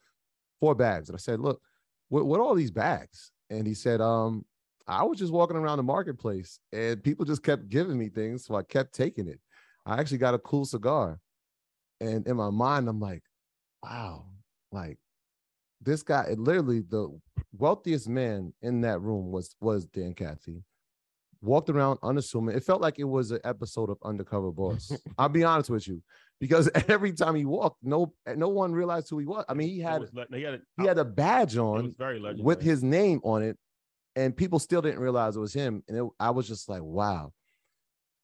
four 0.60 0.76
bags, 0.76 1.10
and 1.10 1.16
I 1.16 1.20
said, 1.20 1.40
"Look, 1.40 1.62
what 2.10 2.26
what 2.26 2.40
are 2.40 2.44
all 2.44 2.56
these 2.56 2.72
bags?" 2.72 3.32
And 3.50 3.66
he 3.66 3.74
said, 3.74 4.02
"Um, 4.02 4.46
I 4.88 5.04
was 5.04 5.20
just 5.20 5.34
walking 5.34 5.58
around 5.58 5.78
the 5.78 5.84
marketplace, 5.84 6.60
and 6.72 7.04
people 7.04 7.26
just 7.26 7.44
kept 7.44 7.70
giving 7.70 7.98
me 7.98 8.10
things, 8.10 8.46
so 8.46 8.56
I 8.56 8.64
kept 8.64 8.94
taking 8.94 9.28
it. 9.28 9.40
I 9.86 10.00
actually 10.00 10.20
got 10.20 10.34
a 10.34 10.40
cool 10.40 10.66
cigar, 10.66 11.20
and 12.00 12.26
in 12.28 12.38
my 12.38 12.50
mind, 12.50 12.88
I'm 12.88 13.00
like, 13.00 13.24
wow, 13.84 14.26
like." 14.72 14.98
This 15.80 16.02
guy, 16.02 16.24
it 16.24 16.40
literally 16.40 16.80
the 16.80 17.16
wealthiest 17.56 18.10
man 18.10 18.52
in 18.62 18.82
that 18.82 19.00
room 19.00 19.32
was 19.32 19.56
was 19.62 19.86
Dan 19.86 20.14
Cathy. 20.16 20.64
Walked 21.42 21.70
around 21.70 22.00
unassuming. 22.02 22.56
It 22.56 22.64
felt 22.64 22.82
like 22.82 22.98
it 22.98 23.04
was 23.04 23.30
an 23.30 23.40
episode 23.44 23.92
of 23.92 23.98
Undercover 24.04 24.52
Boss. 24.52 24.92
I'll 25.20 25.30
be 25.30 25.44
honest 25.44 25.70
with 25.70 25.88
you, 25.88 26.02
because 26.40 26.68
every 26.88 27.14
time 27.14 27.36
he 27.36 27.46
walked, 27.46 27.78
no 27.84 28.12
no 28.36 28.50
one 28.50 28.74
realized 28.74 29.08
who 29.10 29.20
he 29.20 29.28
was. 29.28 29.46
I 29.48 29.54
mean, 29.54 29.70
he 29.70 29.80
had 29.80 30.02
was 30.02 30.10
he 30.34 30.42
had 30.42 30.56
a, 30.56 30.60
he 30.82 30.88
had 30.88 30.98
a 30.98 31.06
badge 31.06 31.58
on 31.58 31.94
with 32.40 32.62
his 32.62 32.84
name 32.84 33.22
on 33.24 33.44
it, 33.44 33.58
and 34.18 34.36
people 34.36 34.58
still 34.58 34.82
didn't 34.82 35.00
realize 35.00 35.36
it 35.36 35.40
was 35.40 35.54
him. 35.54 35.84
And 35.88 35.96
it, 35.96 36.04
I 36.20 36.32
was 36.32 36.48
just 36.48 36.68
like, 36.68 36.82
wow. 36.82 37.34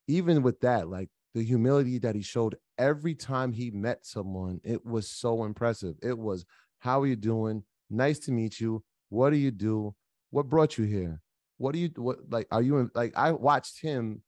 Even 0.08 0.42
with 0.42 0.60
that, 0.62 0.90
like 0.90 1.10
the 1.36 1.44
humility 1.44 2.00
that 2.00 2.16
he 2.16 2.24
showed 2.24 2.58
every 2.80 3.14
time 3.14 3.54
he 3.54 3.70
met 3.70 4.04
someone, 4.04 4.60
it 4.64 4.84
was 4.84 5.08
so 5.08 5.44
impressive. 5.44 5.96
It 6.02 6.18
was, 6.18 6.46
how 6.80 7.02
are 7.02 7.08
you 7.08 7.16
doing? 7.16 7.64
Nice 7.92 8.18
to 8.20 8.32
meet 8.32 8.60
you. 8.60 8.84
What 9.10 9.30
do 9.30 9.38
you 9.38 9.52
do? 9.52 9.94
What 10.32 10.50
brought 10.50 10.80
you 10.80 10.86
here? 10.86 11.22
What 11.58 11.74
do 11.74 11.80
you 11.80 11.92
what 11.96 12.18
like? 12.28 12.48
Are 12.52 12.64
you 12.64 12.80
in, 12.80 12.90
like? 12.96 13.14
I 13.16 13.32
watched 13.32 13.80
him. 13.80 14.24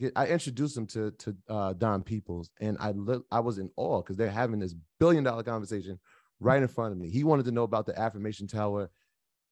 Get, 0.00 0.12
I 0.16 0.28
introduced 0.28 0.76
him 0.76 0.86
to 0.86 1.10
to 1.10 1.36
uh, 1.46 1.72
Don 1.74 2.02
Peoples, 2.02 2.50
and 2.58 2.78
I 2.80 2.92
li- 2.92 3.20
I 3.30 3.40
was 3.40 3.58
in 3.58 3.70
awe 3.76 4.00
because 4.00 4.16
they're 4.16 4.30
having 4.30 4.58
this 4.58 4.74
billion 4.98 5.22
dollar 5.22 5.42
conversation 5.42 6.00
right 6.40 6.62
in 6.62 6.68
front 6.68 6.92
of 6.92 6.98
me. 6.98 7.10
He 7.10 7.22
wanted 7.22 7.44
to 7.44 7.52
know 7.52 7.64
about 7.64 7.84
the 7.84 7.96
affirmation 8.00 8.46
tower 8.46 8.88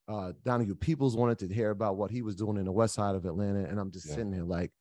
uh 0.08 0.32
Donahue 0.44 0.74
Peoples 0.74 1.16
wanted 1.16 1.38
to 1.40 1.54
hear 1.54 1.70
about 1.70 1.96
what 1.96 2.10
he 2.10 2.22
was 2.22 2.34
doing 2.36 2.56
in 2.56 2.64
the 2.64 2.72
west 2.72 2.94
side 2.94 3.14
of 3.14 3.24
Atlanta. 3.26 3.60
And 3.64 3.78
I'm 3.78 3.90
just 3.90 4.06
Yeah. 4.08 4.14
sitting 4.14 4.30
there 4.32 4.44
like, 4.44 4.72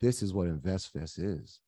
this 0.00 0.22
is 0.22 0.32
what 0.32 0.48
InvestFest 0.48 1.18
is. 1.18 1.60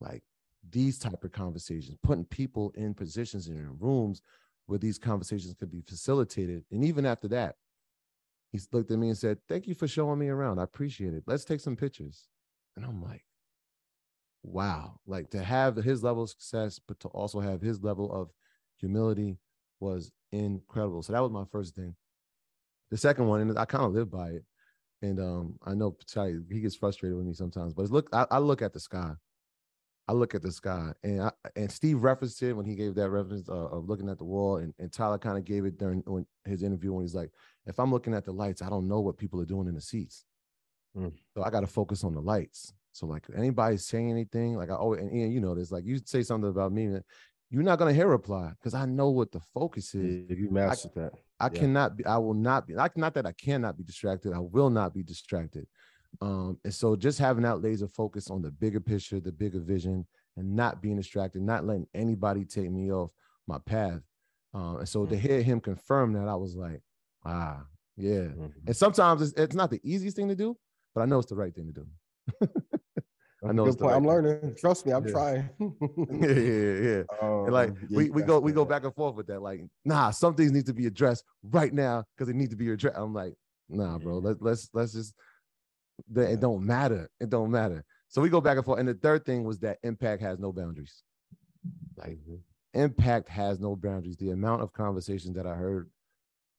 Like 0.00 0.22
these 0.68 0.98
type 0.98 1.24
of 1.24 1.32
conversations, 1.32 1.96
putting 2.02 2.24
people 2.24 2.72
in 2.76 2.94
positions 2.94 3.48
and 3.48 3.58
in 3.58 3.78
rooms 3.78 4.22
where 4.66 4.78
these 4.78 4.98
conversations 4.98 5.54
could 5.54 5.70
be 5.70 5.80
facilitated. 5.82 6.64
And 6.70 6.84
even 6.84 7.04
after 7.06 7.28
that, 7.28 7.56
he 8.50 8.60
looked 8.72 8.90
at 8.90 8.98
me 8.98 9.08
and 9.08 9.18
said, 9.18 9.38
Thank 9.48 9.66
you 9.66 9.74
for 9.74 9.88
showing 9.88 10.18
me 10.18 10.28
around. 10.28 10.58
I 10.58 10.64
appreciate 10.64 11.14
it. 11.14 11.24
Let's 11.26 11.44
take 11.44 11.60
some 11.60 11.76
pictures. 11.76 12.28
And 12.76 12.84
I'm 12.84 13.02
like, 13.02 13.24
wow. 14.42 14.98
Like 15.06 15.30
to 15.30 15.42
have 15.42 15.76
his 15.76 16.02
level 16.02 16.24
of 16.24 16.30
success, 16.30 16.80
but 16.86 17.00
to 17.00 17.08
also 17.08 17.40
have 17.40 17.60
his 17.60 17.82
level 17.82 18.12
of 18.12 18.30
humility 18.76 19.38
was 19.80 20.12
incredible. 20.32 21.02
So 21.02 21.12
that 21.12 21.22
was 21.22 21.32
my 21.32 21.44
first 21.50 21.74
thing. 21.74 21.94
The 22.92 22.98
second 22.98 23.26
one, 23.26 23.40
and 23.40 23.58
I 23.58 23.64
kind 23.64 23.84
of 23.84 23.92
live 23.92 24.10
by 24.10 24.28
it. 24.28 24.44
And 25.00 25.18
um, 25.18 25.58
I 25.64 25.72
know 25.72 25.96
he 26.50 26.60
gets 26.60 26.76
frustrated 26.76 27.16
with 27.16 27.24
me 27.24 27.32
sometimes, 27.32 27.72
but 27.72 27.84
it's 27.84 27.90
look, 27.90 28.10
I, 28.12 28.26
I 28.30 28.38
look 28.38 28.60
at 28.60 28.74
the 28.74 28.80
sky. 28.80 29.12
I 30.06 30.12
look 30.12 30.34
at 30.34 30.42
the 30.42 30.52
sky, 30.52 30.92
and 31.02 31.22
I, 31.22 31.30
and 31.56 31.72
Steve 31.72 32.02
referenced 32.02 32.42
it 32.42 32.52
when 32.52 32.66
he 32.66 32.74
gave 32.74 32.94
that 32.96 33.08
reference 33.08 33.48
uh, 33.48 33.68
of 33.68 33.88
looking 33.88 34.10
at 34.10 34.18
the 34.18 34.24
wall, 34.24 34.58
and, 34.58 34.74
and 34.78 34.92
Tyler 34.92 35.16
kind 35.16 35.38
of 35.38 35.46
gave 35.46 35.64
it 35.64 35.78
during 35.78 36.02
when, 36.06 36.26
his 36.44 36.62
interview 36.62 36.92
when 36.92 37.02
he's 37.02 37.14
like, 37.14 37.30
"If 37.66 37.80
I'm 37.80 37.90
looking 37.90 38.12
at 38.12 38.26
the 38.26 38.32
lights, 38.32 38.60
I 38.60 38.68
don't 38.68 38.88
know 38.88 39.00
what 39.00 39.16
people 39.16 39.40
are 39.40 39.46
doing 39.46 39.68
in 39.68 39.74
the 39.74 39.80
seats, 39.80 40.26
mm. 40.94 41.12
so 41.34 41.42
I 41.42 41.48
got 41.48 41.60
to 41.60 41.66
focus 41.66 42.04
on 42.04 42.14
the 42.14 42.20
lights." 42.20 42.74
So 42.90 43.06
like 43.06 43.24
anybody 43.34 43.78
saying 43.78 44.10
anything, 44.10 44.56
like 44.56 44.70
I 44.70 44.74
always 44.74 45.00
and 45.00 45.16
Ian, 45.16 45.32
you 45.32 45.40
know 45.40 45.54
this, 45.54 45.70
like 45.70 45.86
you 45.86 45.98
say 46.04 46.22
something 46.22 46.50
about 46.50 46.72
me, 46.72 46.98
you're 47.52 47.62
not 47.62 47.78
gonna 47.78 47.92
hear 47.92 48.08
reply 48.08 48.50
because 48.58 48.72
I 48.72 48.86
know 48.86 49.10
what 49.10 49.30
the 49.30 49.40
focus 49.52 49.94
is. 49.94 50.24
If 50.30 50.38
you 50.38 50.50
mastered 50.50 50.94
that, 50.94 51.12
I 51.38 51.50
yeah. 51.52 51.60
cannot 51.60 51.96
be. 51.98 52.06
I 52.06 52.16
will 52.16 52.32
not 52.32 52.66
be. 52.66 52.74
Like 52.74 52.96
not 52.96 53.12
that 53.14 53.26
I 53.26 53.32
cannot 53.32 53.76
be 53.76 53.84
distracted. 53.84 54.32
I 54.32 54.38
will 54.38 54.70
not 54.70 54.94
be 54.94 55.02
distracted. 55.02 55.66
Um, 56.22 56.58
and 56.64 56.72
so 56.72 56.96
just 56.96 57.18
having 57.18 57.42
that 57.42 57.60
laser 57.60 57.88
focus 57.88 58.30
on 58.30 58.40
the 58.40 58.50
bigger 58.50 58.80
picture, 58.80 59.20
the 59.20 59.32
bigger 59.32 59.60
vision, 59.60 60.06
and 60.38 60.56
not 60.56 60.80
being 60.80 60.96
distracted, 60.96 61.42
not 61.42 61.66
letting 61.66 61.86
anybody 61.94 62.46
take 62.46 62.70
me 62.70 62.90
off 62.90 63.12
my 63.46 63.58
path. 63.58 64.00
Um, 64.54 64.78
and 64.78 64.88
so 64.88 65.00
mm-hmm. 65.00 65.10
to 65.10 65.18
hear 65.18 65.42
him 65.42 65.60
confirm 65.60 66.14
that, 66.14 66.28
I 66.28 66.34
was 66.34 66.56
like, 66.56 66.80
ah, 67.24 67.64
yeah. 67.98 68.28
Mm-hmm. 68.28 68.46
And 68.66 68.76
sometimes 68.76 69.20
it's, 69.20 69.32
it's 69.38 69.54
not 69.54 69.70
the 69.70 69.80
easiest 69.84 70.16
thing 70.16 70.28
to 70.28 70.34
do, 70.34 70.56
but 70.94 71.02
I 71.02 71.04
know 71.04 71.18
it's 71.18 71.28
the 71.28 71.36
right 71.36 71.54
thing 71.54 71.72
to 71.72 71.72
do. 71.72 72.48
I 73.48 73.52
know 73.52 73.66
it's 73.66 73.80
right 73.80 73.94
I'm 73.94 74.06
learning. 74.06 74.54
Trust 74.58 74.86
me, 74.86 74.92
I'm 74.92 75.04
yeah. 75.06 75.12
trying. 75.12 75.50
yeah, 75.60 76.28
yeah, 76.28 76.74
yeah. 76.80 77.02
Um, 77.22 77.46
like 77.46 77.70
yeah, 77.88 77.98
we, 77.98 78.10
we 78.10 78.22
go 78.22 78.38
we 78.38 78.52
go 78.52 78.64
back 78.64 78.84
and 78.84 78.94
forth 78.94 79.16
with 79.16 79.26
that. 79.28 79.42
Like, 79.42 79.62
nah, 79.84 80.10
some 80.10 80.34
things 80.34 80.52
need 80.52 80.66
to 80.66 80.74
be 80.74 80.86
addressed 80.86 81.24
right 81.42 81.72
now 81.72 82.04
because 82.14 82.28
they 82.28 82.38
need 82.38 82.50
to 82.50 82.56
be 82.56 82.70
addressed. 82.70 82.96
I'm 82.96 83.14
like, 83.14 83.34
nah, 83.68 83.98
bro. 83.98 84.18
Let, 84.18 84.40
let's 84.40 84.68
let's 84.72 84.92
just 84.92 85.14
it 86.16 86.40
don't 86.40 86.64
matter. 86.64 87.10
It 87.20 87.30
don't 87.30 87.50
matter. 87.50 87.84
So 88.08 88.20
we 88.20 88.28
go 88.28 88.40
back 88.40 88.56
and 88.56 88.64
forth. 88.64 88.78
And 88.78 88.88
the 88.88 88.94
third 88.94 89.24
thing 89.24 89.44
was 89.44 89.58
that 89.60 89.78
impact 89.82 90.22
has 90.22 90.38
no 90.38 90.52
boundaries. 90.52 91.02
Like 91.96 92.18
mm-hmm. 92.18 92.36
impact 92.74 93.28
has 93.28 93.58
no 93.58 93.76
boundaries. 93.76 94.16
The 94.16 94.30
amount 94.30 94.62
of 94.62 94.72
conversations 94.72 95.34
that 95.36 95.46
I 95.46 95.54
heard 95.54 95.90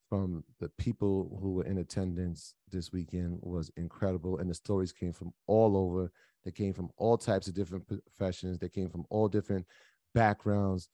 from 0.08 0.44
the 0.60 0.68
people 0.78 1.38
who 1.40 1.54
were 1.54 1.64
in 1.64 1.78
attendance 1.78 2.54
this 2.70 2.92
weekend 2.92 3.38
was 3.40 3.70
incredible. 3.76 4.38
And 4.38 4.50
the 4.50 4.54
stories 4.54 4.92
came 4.92 5.12
from 5.12 5.32
all 5.46 5.76
over. 5.76 6.10
They 6.44 6.50
came 6.50 6.72
from 6.72 6.90
all 6.96 7.16
types 7.16 7.48
of 7.48 7.54
different 7.54 7.86
professions. 7.86 8.58
They 8.58 8.68
came 8.68 8.90
from 8.90 9.04
all 9.10 9.28
different 9.28 9.66
backgrounds. 10.14 10.88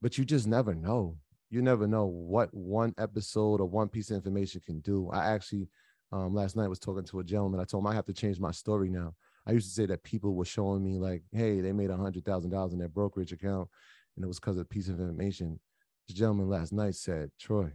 But 0.00 0.16
you 0.16 0.24
just 0.24 0.46
never 0.46 0.74
know. 0.74 1.16
You 1.50 1.62
never 1.62 1.86
know 1.86 2.06
what 2.06 2.52
one 2.52 2.94
episode 2.98 3.60
or 3.60 3.66
one 3.66 3.88
piece 3.88 4.10
of 4.10 4.16
information 4.16 4.60
can 4.64 4.80
do. 4.80 5.10
I 5.10 5.32
actually 5.32 5.68
um, 6.12 6.34
last 6.34 6.56
night 6.56 6.68
was 6.68 6.78
talking 6.78 7.04
to 7.04 7.20
a 7.20 7.24
gentleman. 7.24 7.60
I 7.60 7.64
told 7.64 7.82
him 7.82 7.88
I 7.88 7.94
have 7.94 8.06
to 8.06 8.12
change 8.12 8.40
my 8.40 8.50
story 8.50 8.88
now. 8.88 9.14
I 9.46 9.52
used 9.52 9.68
to 9.68 9.74
say 9.74 9.86
that 9.86 10.04
people 10.04 10.34
were 10.34 10.44
showing 10.44 10.84
me 10.84 10.98
like, 10.98 11.22
hey, 11.32 11.60
they 11.60 11.72
made 11.72 11.90
a 11.90 11.96
hundred 11.96 12.24
thousand 12.24 12.50
dollars 12.50 12.72
in 12.72 12.78
their 12.78 12.88
brokerage 12.88 13.32
account, 13.32 13.68
and 14.16 14.24
it 14.24 14.28
was 14.28 14.38
because 14.38 14.56
of 14.56 14.62
a 14.62 14.66
piece 14.66 14.88
of 14.88 15.00
information. 15.00 15.58
The 16.06 16.14
gentleman 16.14 16.48
last 16.48 16.72
night 16.72 16.94
said, 16.94 17.30
Troy, 17.38 17.72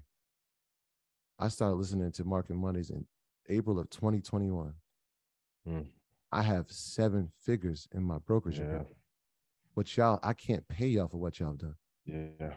I 1.39 1.47
started 1.47 1.75
listening 1.75 2.11
to 2.13 2.23
Market 2.23 2.55
Mondays 2.55 2.89
in 2.89 3.05
April 3.49 3.79
of 3.79 3.89
2021. 3.89 4.73
Mm. 5.67 5.85
I 6.33 6.41
have 6.41 6.65
seven 6.71 7.31
figures 7.39 7.87
in 7.93 8.03
my 8.03 8.17
brokerage 8.17 8.59
yeah. 8.59 8.65
account. 8.65 8.87
But 9.75 9.95
y'all, 9.95 10.19
I 10.23 10.33
can't 10.33 10.67
pay 10.67 10.87
y'all 10.87 11.07
for 11.07 11.17
what 11.17 11.39
y'all 11.39 11.53
done. 11.53 11.75
Yeah. 12.05 12.53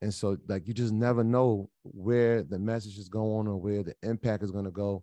And 0.00 0.12
so, 0.12 0.38
like, 0.48 0.66
you 0.66 0.74
just 0.74 0.92
never 0.92 1.22
know 1.22 1.70
where 1.82 2.42
the 2.42 2.58
message 2.58 2.98
is 2.98 3.08
going 3.08 3.46
or 3.48 3.56
where 3.56 3.82
the 3.82 3.94
impact 4.02 4.42
is 4.42 4.50
going 4.50 4.64
to 4.64 4.70
go. 4.70 5.02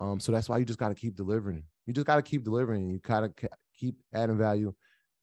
Um, 0.00 0.20
so 0.20 0.32
that's 0.32 0.48
why 0.48 0.58
you 0.58 0.64
just 0.64 0.78
got 0.78 0.88
to 0.88 0.94
keep 0.94 1.16
delivering. 1.16 1.62
You 1.86 1.92
just 1.92 2.06
got 2.06 2.16
to 2.16 2.22
keep 2.22 2.44
delivering. 2.44 2.90
You 2.90 3.00
kind 3.00 3.24
of 3.24 3.32
keep 3.74 3.96
adding 4.14 4.38
value, 4.38 4.74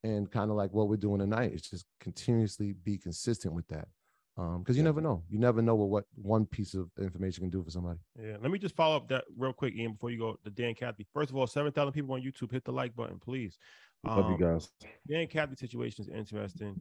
and 0.04 0.30
kind 0.30 0.50
of 0.52 0.58
like 0.58 0.74
what 0.74 0.90
we're 0.90 0.98
doing 0.98 1.20
tonight. 1.20 1.52
It's 1.54 1.70
just 1.70 1.86
continuously 2.00 2.74
be 2.74 2.98
consistent 2.98 3.54
with 3.54 3.68
that, 3.68 3.88
because 4.36 4.56
um, 4.56 4.64
you 4.68 4.76
yeah. 4.78 4.84
never 4.84 5.02
know. 5.02 5.24
You 5.30 5.40
never 5.40 5.62
know 5.62 5.76
what, 5.76 5.90
what 5.90 6.06
one 6.16 6.46
piece 6.46 6.74
of 6.74 6.90
information 7.00 7.44
can 7.44 7.50
do 7.52 7.64
for 7.64 7.70
somebody. 7.70 8.00
Yeah. 8.20 8.38
Let 8.42 8.52
me 8.52 8.58
just 8.58 8.76
follow 8.76 8.98
up 8.98 9.08
that 9.10 9.26
real 9.38 9.54
quick, 9.54 9.76
Ian, 9.76 9.94
before 9.94 10.10
you 10.10 10.18
go 10.18 10.40
to 10.44 10.50
Dan 10.50 10.74
Cathy. 10.74 11.06
First 11.14 11.30
of 11.30 11.36
all, 11.36 11.46
seven 11.46 11.72
thousand 11.72 11.94
people 11.94 12.16
on 12.16 12.22
YouTube. 12.22 12.52
Hit 12.52 12.64
the 12.64 12.72
like 12.72 12.96
button, 12.96 13.20
please. 13.20 13.58
Um, 14.06 14.18
Love 14.18 14.40
you 14.40 14.46
um, 14.46 14.54
guys. 14.54 14.70
Dan 15.08 15.28
Cathy 15.28 15.56
situation 15.56 16.04
is 16.04 16.10
interesting. 16.10 16.80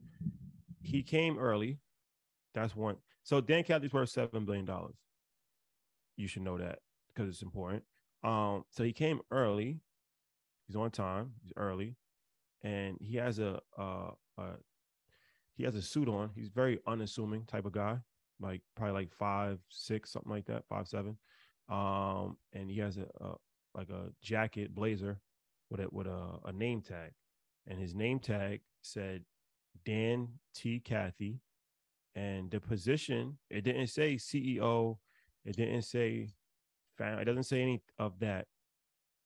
He 0.81 1.03
came 1.03 1.39
early. 1.39 1.79
That's 2.55 2.75
one. 2.75 2.97
So 3.23 3.41
Dan 3.41 3.65
Cathy's 3.65 3.93
worth 3.93 4.09
seven 4.09 4.45
billion 4.45 4.65
dollars. 4.65 4.97
You 6.17 6.29
should 6.29 6.43
know 6.43 6.59
that 6.59 6.81
because 7.09 7.29
it's 7.29 7.43
important. 7.43 7.83
Um, 8.25 8.65
so 8.71 8.83
he 8.83 8.93
came 8.93 9.21
early. 9.31 9.81
He's 10.67 10.77
on 10.77 10.91
time. 10.91 11.33
He's 11.43 11.53
early, 11.57 11.97
and 12.63 12.97
he 13.01 13.17
has 13.17 13.39
a, 13.39 13.61
a, 13.77 14.11
a 14.39 14.45
he 15.55 15.65
has 15.65 15.75
a 15.75 15.83
suit 15.83 16.09
on. 16.09 16.31
He's 16.35 16.49
very 16.49 16.79
unassuming 16.87 17.45
type 17.45 17.67
of 17.67 17.73
guy, 17.73 17.99
like 18.41 18.63
probably 18.77 18.95
like 18.95 19.13
five 19.13 19.59
six 19.69 20.11
something 20.11 20.33
like 20.33 20.47
that, 20.47 20.65
five 20.69 20.89
seven. 20.89 21.19
Um, 21.69 22.37
and 22.53 22.71
he 22.71 22.79
has 22.81 22.99
a, 22.99 23.07
a 23.25 23.35
like 23.75 23.91
a 23.91 24.11
jacket 24.23 24.75
blazer 24.75 25.21
with 25.71 25.81
a 25.81 25.87
with 25.91 26.07
a, 26.07 26.39
a 26.45 26.53
name 26.53 26.83
tag, 26.83 27.13
and 27.67 27.79
his 27.79 27.95
name 27.95 28.19
tag 28.19 28.61
said 28.83 29.23
Dan 29.85 30.29
T. 30.55 30.81
Cathy, 30.81 31.41
and 32.15 32.51
the 32.51 32.61
position 32.61 33.39
it 33.51 33.63
didn't 33.65 33.89
say 33.89 34.17
CEO, 34.17 34.99
it 35.45 35.57
didn't 35.57 35.83
say 35.83 36.31
it 37.01 37.25
doesn't 37.25 37.45
say 37.45 37.63
any 37.63 37.83
of 37.99 38.19
that. 38.21 38.47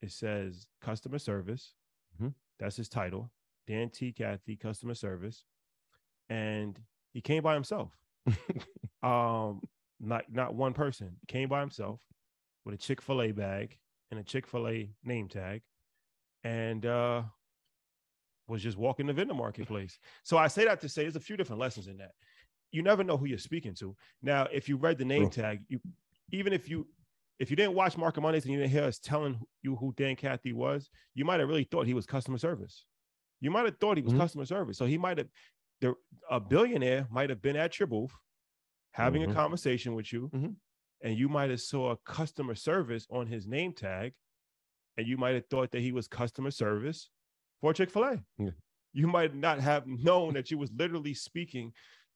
It 0.03 0.13
says 0.13 0.67
customer 0.81 1.19
service. 1.19 1.75
Mm-hmm. 2.15 2.29
That's 2.59 2.77
his 2.77 2.89
title. 2.89 3.31
Dan 3.67 3.91
T. 3.91 4.13
Cathy, 4.13 4.57
customer 4.57 4.95
service. 4.95 5.45
And 6.29 6.79
he 7.13 7.21
came 7.21 7.43
by 7.43 7.55
himself. 7.55 7.93
um, 9.03 9.61
not 10.01 10.25
not 10.31 10.55
one 10.55 10.75
person. 10.75 11.17
He 11.21 11.27
came 11.27 11.49
by 11.49 11.61
himself 11.61 12.01
with 12.65 12.75
a 12.75 12.79
Chick-fil-A 12.79 13.33
bag 13.33 13.77
and 14.11 14.21
a 14.21 14.25
Chick-fil-A 14.25 14.91
name 15.05 15.29
tag. 15.29 15.63
And 16.45 16.85
uh 16.85 17.23
was 18.49 18.63
just 18.63 18.79
walking 18.79 19.07
the 19.07 19.13
vendor 19.13 19.35
marketplace. 19.35 19.99
So 20.23 20.37
I 20.37 20.49
say 20.49 20.65
that 20.65 20.81
to 20.81 20.89
say 20.89 21.03
there's 21.03 21.17
a 21.17 21.21
few 21.21 21.37
different 21.37 21.61
lessons 21.61 21.89
in 21.89 21.97
that. 21.99 22.13
You 22.71 22.83
never 22.83 23.03
know 23.03 23.17
who 23.17 23.27
you're 23.27 23.39
speaking 23.39 23.75
to. 23.77 23.97
Now, 24.23 24.47
if 24.53 24.69
you 24.69 24.77
read 24.77 24.99
the 24.99 25.05
name 25.05 25.31
tag, 25.31 25.61
you 25.69 25.81
even 26.31 26.53
if 26.53 26.69
you 26.69 26.87
if 27.39 27.51
you 27.51 27.57
didn't 27.57 27.75
watch 27.75 27.97
Market 27.97 28.21
Mondays 28.21 28.45
and 28.45 28.53
you 28.53 28.59
didn't 28.59 28.73
hear 28.73 28.85
us 28.85 28.99
telling 28.99 29.39
you 29.63 29.77
who 29.77 29.93
Dan 29.97 30.17
Cathy 30.17 30.53
was, 30.53 30.89
you 31.15 31.25
might 31.25 31.41
have 31.41 31.49
really 31.49 31.69
thought 31.71 31.87
he 31.87 31.95
was 31.95 32.07
customer 32.07 32.39
service. 32.39 32.85
You 33.41 33.51
might 33.51 33.67
have 33.67 33.77
thought 33.79 33.99
he 33.99 34.03
was 34.03 34.13
mm-hmm. 34.13 34.23
customer 34.23 34.47
service. 34.47 34.79
So 34.79 34.87
he 34.87 34.97
might 34.97 35.19
have, 35.19 35.29
the, 35.81 35.95
a 36.31 36.41
billionaire 36.41 37.07
might 37.11 37.31
have 37.31 37.43
been 37.43 37.57
at 37.57 37.79
your 37.79 37.87
booth 37.87 38.13
having 38.93 39.23
mm-hmm. 39.23 39.33
a 39.33 39.35
conversation 39.35 39.95
with 39.95 40.13
you, 40.13 40.31
mm-hmm. 40.35 40.53
and 41.03 41.19
you 41.19 41.29
might 41.29 41.51
have 41.51 41.61
saw 41.61 41.95
customer 42.07 42.55
service 42.55 43.07
on 43.11 43.27
his 43.27 43.47
name 43.47 43.73
tag, 43.73 44.13
and 44.97 45.07
you 45.07 45.17
might 45.17 45.35
have 45.35 45.47
thought 45.47 45.71
that 45.73 45.83
he 45.83 45.93
was 45.93 46.09
customer 46.09 46.51
service 46.51 47.11
for 47.61 47.73
Chick 47.73 47.91
Fil 47.91 48.05
A. 48.05 48.23
Yeah. 48.39 48.51
You 48.93 49.07
might 49.07 49.35
not 49.35 49.61
have 49.61 49.87
known 49.87 50.35
that 50.35 50.51
you 50.51 50.57
was 50.57 50.71
literally 50.75 51.13
speaking 51.13 51.73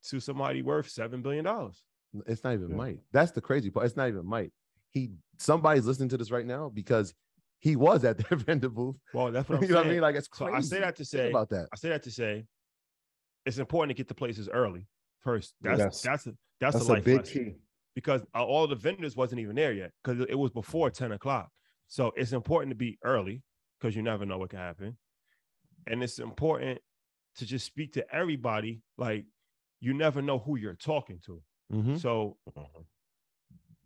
to 0.09 0.19
somebody 0.19 0.63
worth 0.63 0.89
seven 0.89 1.21
billion 1.21 1.45
dollars. 1.45 1.83
It's 2.27 2.43
not 2.43 2.55
even 2.55 2.71
yeah. 2.71 2.77
might. 2.77 2.99
That's 3.13 3.33
the 3.33 3.43
crazy 3.43 3.71
part. 3.71 3.87
It's 3.87 3.97
not 3.97 4.09
even 4.09 4.27
might 4.27 4.51
he 4.91 5.11
somebody's 5.39 5.87
listening 5.87 6.09
to 6.11 6.17
this 6.17 6.31
right 6.31 6.47
now 6.47 6.71
because 6.73 7.15
he 7.61 7.77
was 7.77 8.05
at 8.05 8.19
the 8.29 8.37
vendor 8.37 8.69
booth. 8.69 8.97
Well, 9.15 9.33
that's 9.33 9.49
what 9.49 9.57
I'm 9.59 9.63
you 9.63 9.69
saying. 9.69 9.75
know 9.75 9.81
what 9.81 9.87
I 9.87 9.91
mean? 9.91 10.01
Like 10.01 10.17
it's 10.17 10.29
crazy. 10.29 10.51
So 10.51 10.57
I 10.57 10.61
say 10.61 10.81
that 10.81 10.97
to 10.97 11.05
say 11.05 11.19
Think 11.19 11.31
about 11.31 11.51
that. 11.51 11.69
I 11.73 11.77
say 11.77 11.89
that 11.91 12.03
to 12.05 12.11
say 12.11 12.45
it's 13.47 13.59
important 13.59 13.91
to 13.91 13.95
get 13.95 14.09
to 14.09 14.15
places 14.15 14.49
early 14.53 14.87
first. 15.21 15.55
That's 15.61 15.79
yes. 15.79 16.03
that's 16.03 16.27
a 16.27 16.33
that's, 16.61 16.77
that's 16.77 16.89
a, 16.89 16.95
a 16.95 17.01
big 17.01 17.19
lesson. 17.19 17.45
key 17.45 17.53
because 17.95 18.23
all 18.35 18.67
the 18.67 18.77
vendors 18.77 19.17
wasn't 19.17 19.41
even 19.41 19.57
there 19.57 19.73
yet 19.73 19.91
because 20.03 20.25
it 20.29 20.39
was 20.39 20.51
before 20.51 20.91
10 20.91 21.13
o'clock. 21.13 21.51
So 21.89 22.13
it's 22.17 22.33
important 22.33 22.71
to 22.71 22.77
be 22.77 22.99
early 23.05 23.43
because 23.79 23.97
you 23.97 24.03
never 24.03 24.25
know 24.25 24.39
what 24.39 24.51
can 24.51 24.61
happen. 24.61 24.97
And 25.87 26.03
it's 26.03 26.19
important 26.19 26.79
to 27.37 27.47
just 27.47 27.67
speak 27.67 27.95
to 27.95 28.15
everybody. 28.15 28.83
Like 28.97 29.25
you 29.81 29.95
never 29.95 30.23
know 30.23 30.39
who 30.39 30.57
you're 30.57 30.75
talking 30.75 31.21
to. 31.27 31.43
Mm-hmm. 31.73 31.97
So 31.97 32.37
mm-hmm 32.57 32.83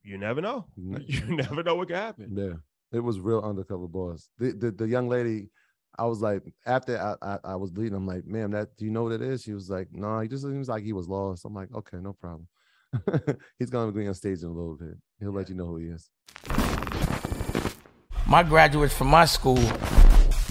you 0.05 0.19
never 0.19 0.41
know. 0.41 0.67
You 1.07 1.35
never 1.35 1.63
know 1.63 1.75
what 1.75 1.89
can 1.89 1.97
happen. 1.97 2.31
Yeah, 2.37 2.97
it 2.97 3.01
was 3.01 3.19
real 3.19 3.41
undercover 3.41 3.89
boss. 3.89 4.29
The 4.39 4.53
the, 4.53 4.71
the 4.71 4.87
young 4.87 5.09
lady, 5.09 5.49
I 5.99 6.07
was 6.07 6.21
like, 6.21 6.43
after 6.67 6.99
I, 6.99 7.15
I, 7.23 7.39
I 7.45 7.57
was 7.57 7.73
leading, 7.73 7.95
I'm 7.95 8.07
like, 8.07 8.27
ma'am, 8.27 8.51
that 8.53 8.77
do 8.77 8.85
you 8.85 8.91
know 8.91 9.05
what 9.05 9.13
it 9.13 9.23
is? 9.23 9.43
She 9.43 9.53
was 9.53 9.71
like, 9.71 9.89
no, 9.93 10.21
he 10.21 10.29
just 10.29 10.43
seems 10.43 10.69
like 10.69 10.83
he 10.83 10.93
was 10.93 11.09
lost. 11.09 11.45
I'm 11.45 11.55
like, 11.55 11.73
okay, 11.75 11.99
no 11.99 12.13
problem. 12.13 12.49
He's 13.59 13.71
gonna 13.71 13.93
be 13.93 14.07
on 14.07 14.15
stage 14.15 14.41
in 14.41 14.49
a 14.49 14.53
little 14.53 14.77
bit. 14.77 14.97
He'll 15.21 15.33
let 15.33 15.49
you 15.49 15.55
know 15.55 15.67
who 15.67 15.77
he 15.77 15.87
is. 15.87 16.11
My 18.27 18.43
graduates 18.43 18.95
from 18.95 19.09
my 19.09 19.25
school 19.25 19.59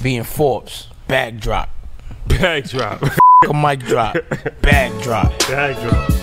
being 0.02 0.24
Forbes, 0.24 0.88
bag 1.08 1.40
drop. 1.40 1.70
Bag 2.28 2.70
drop. 2.70 3.02
a 3.48 3.54
mic 3.54 3.80
drop, 3.82 4.16
bag 4.62 5.02
drop. 5.02 5.38
Bag 5.48 5.76
drop. 5.90 6.23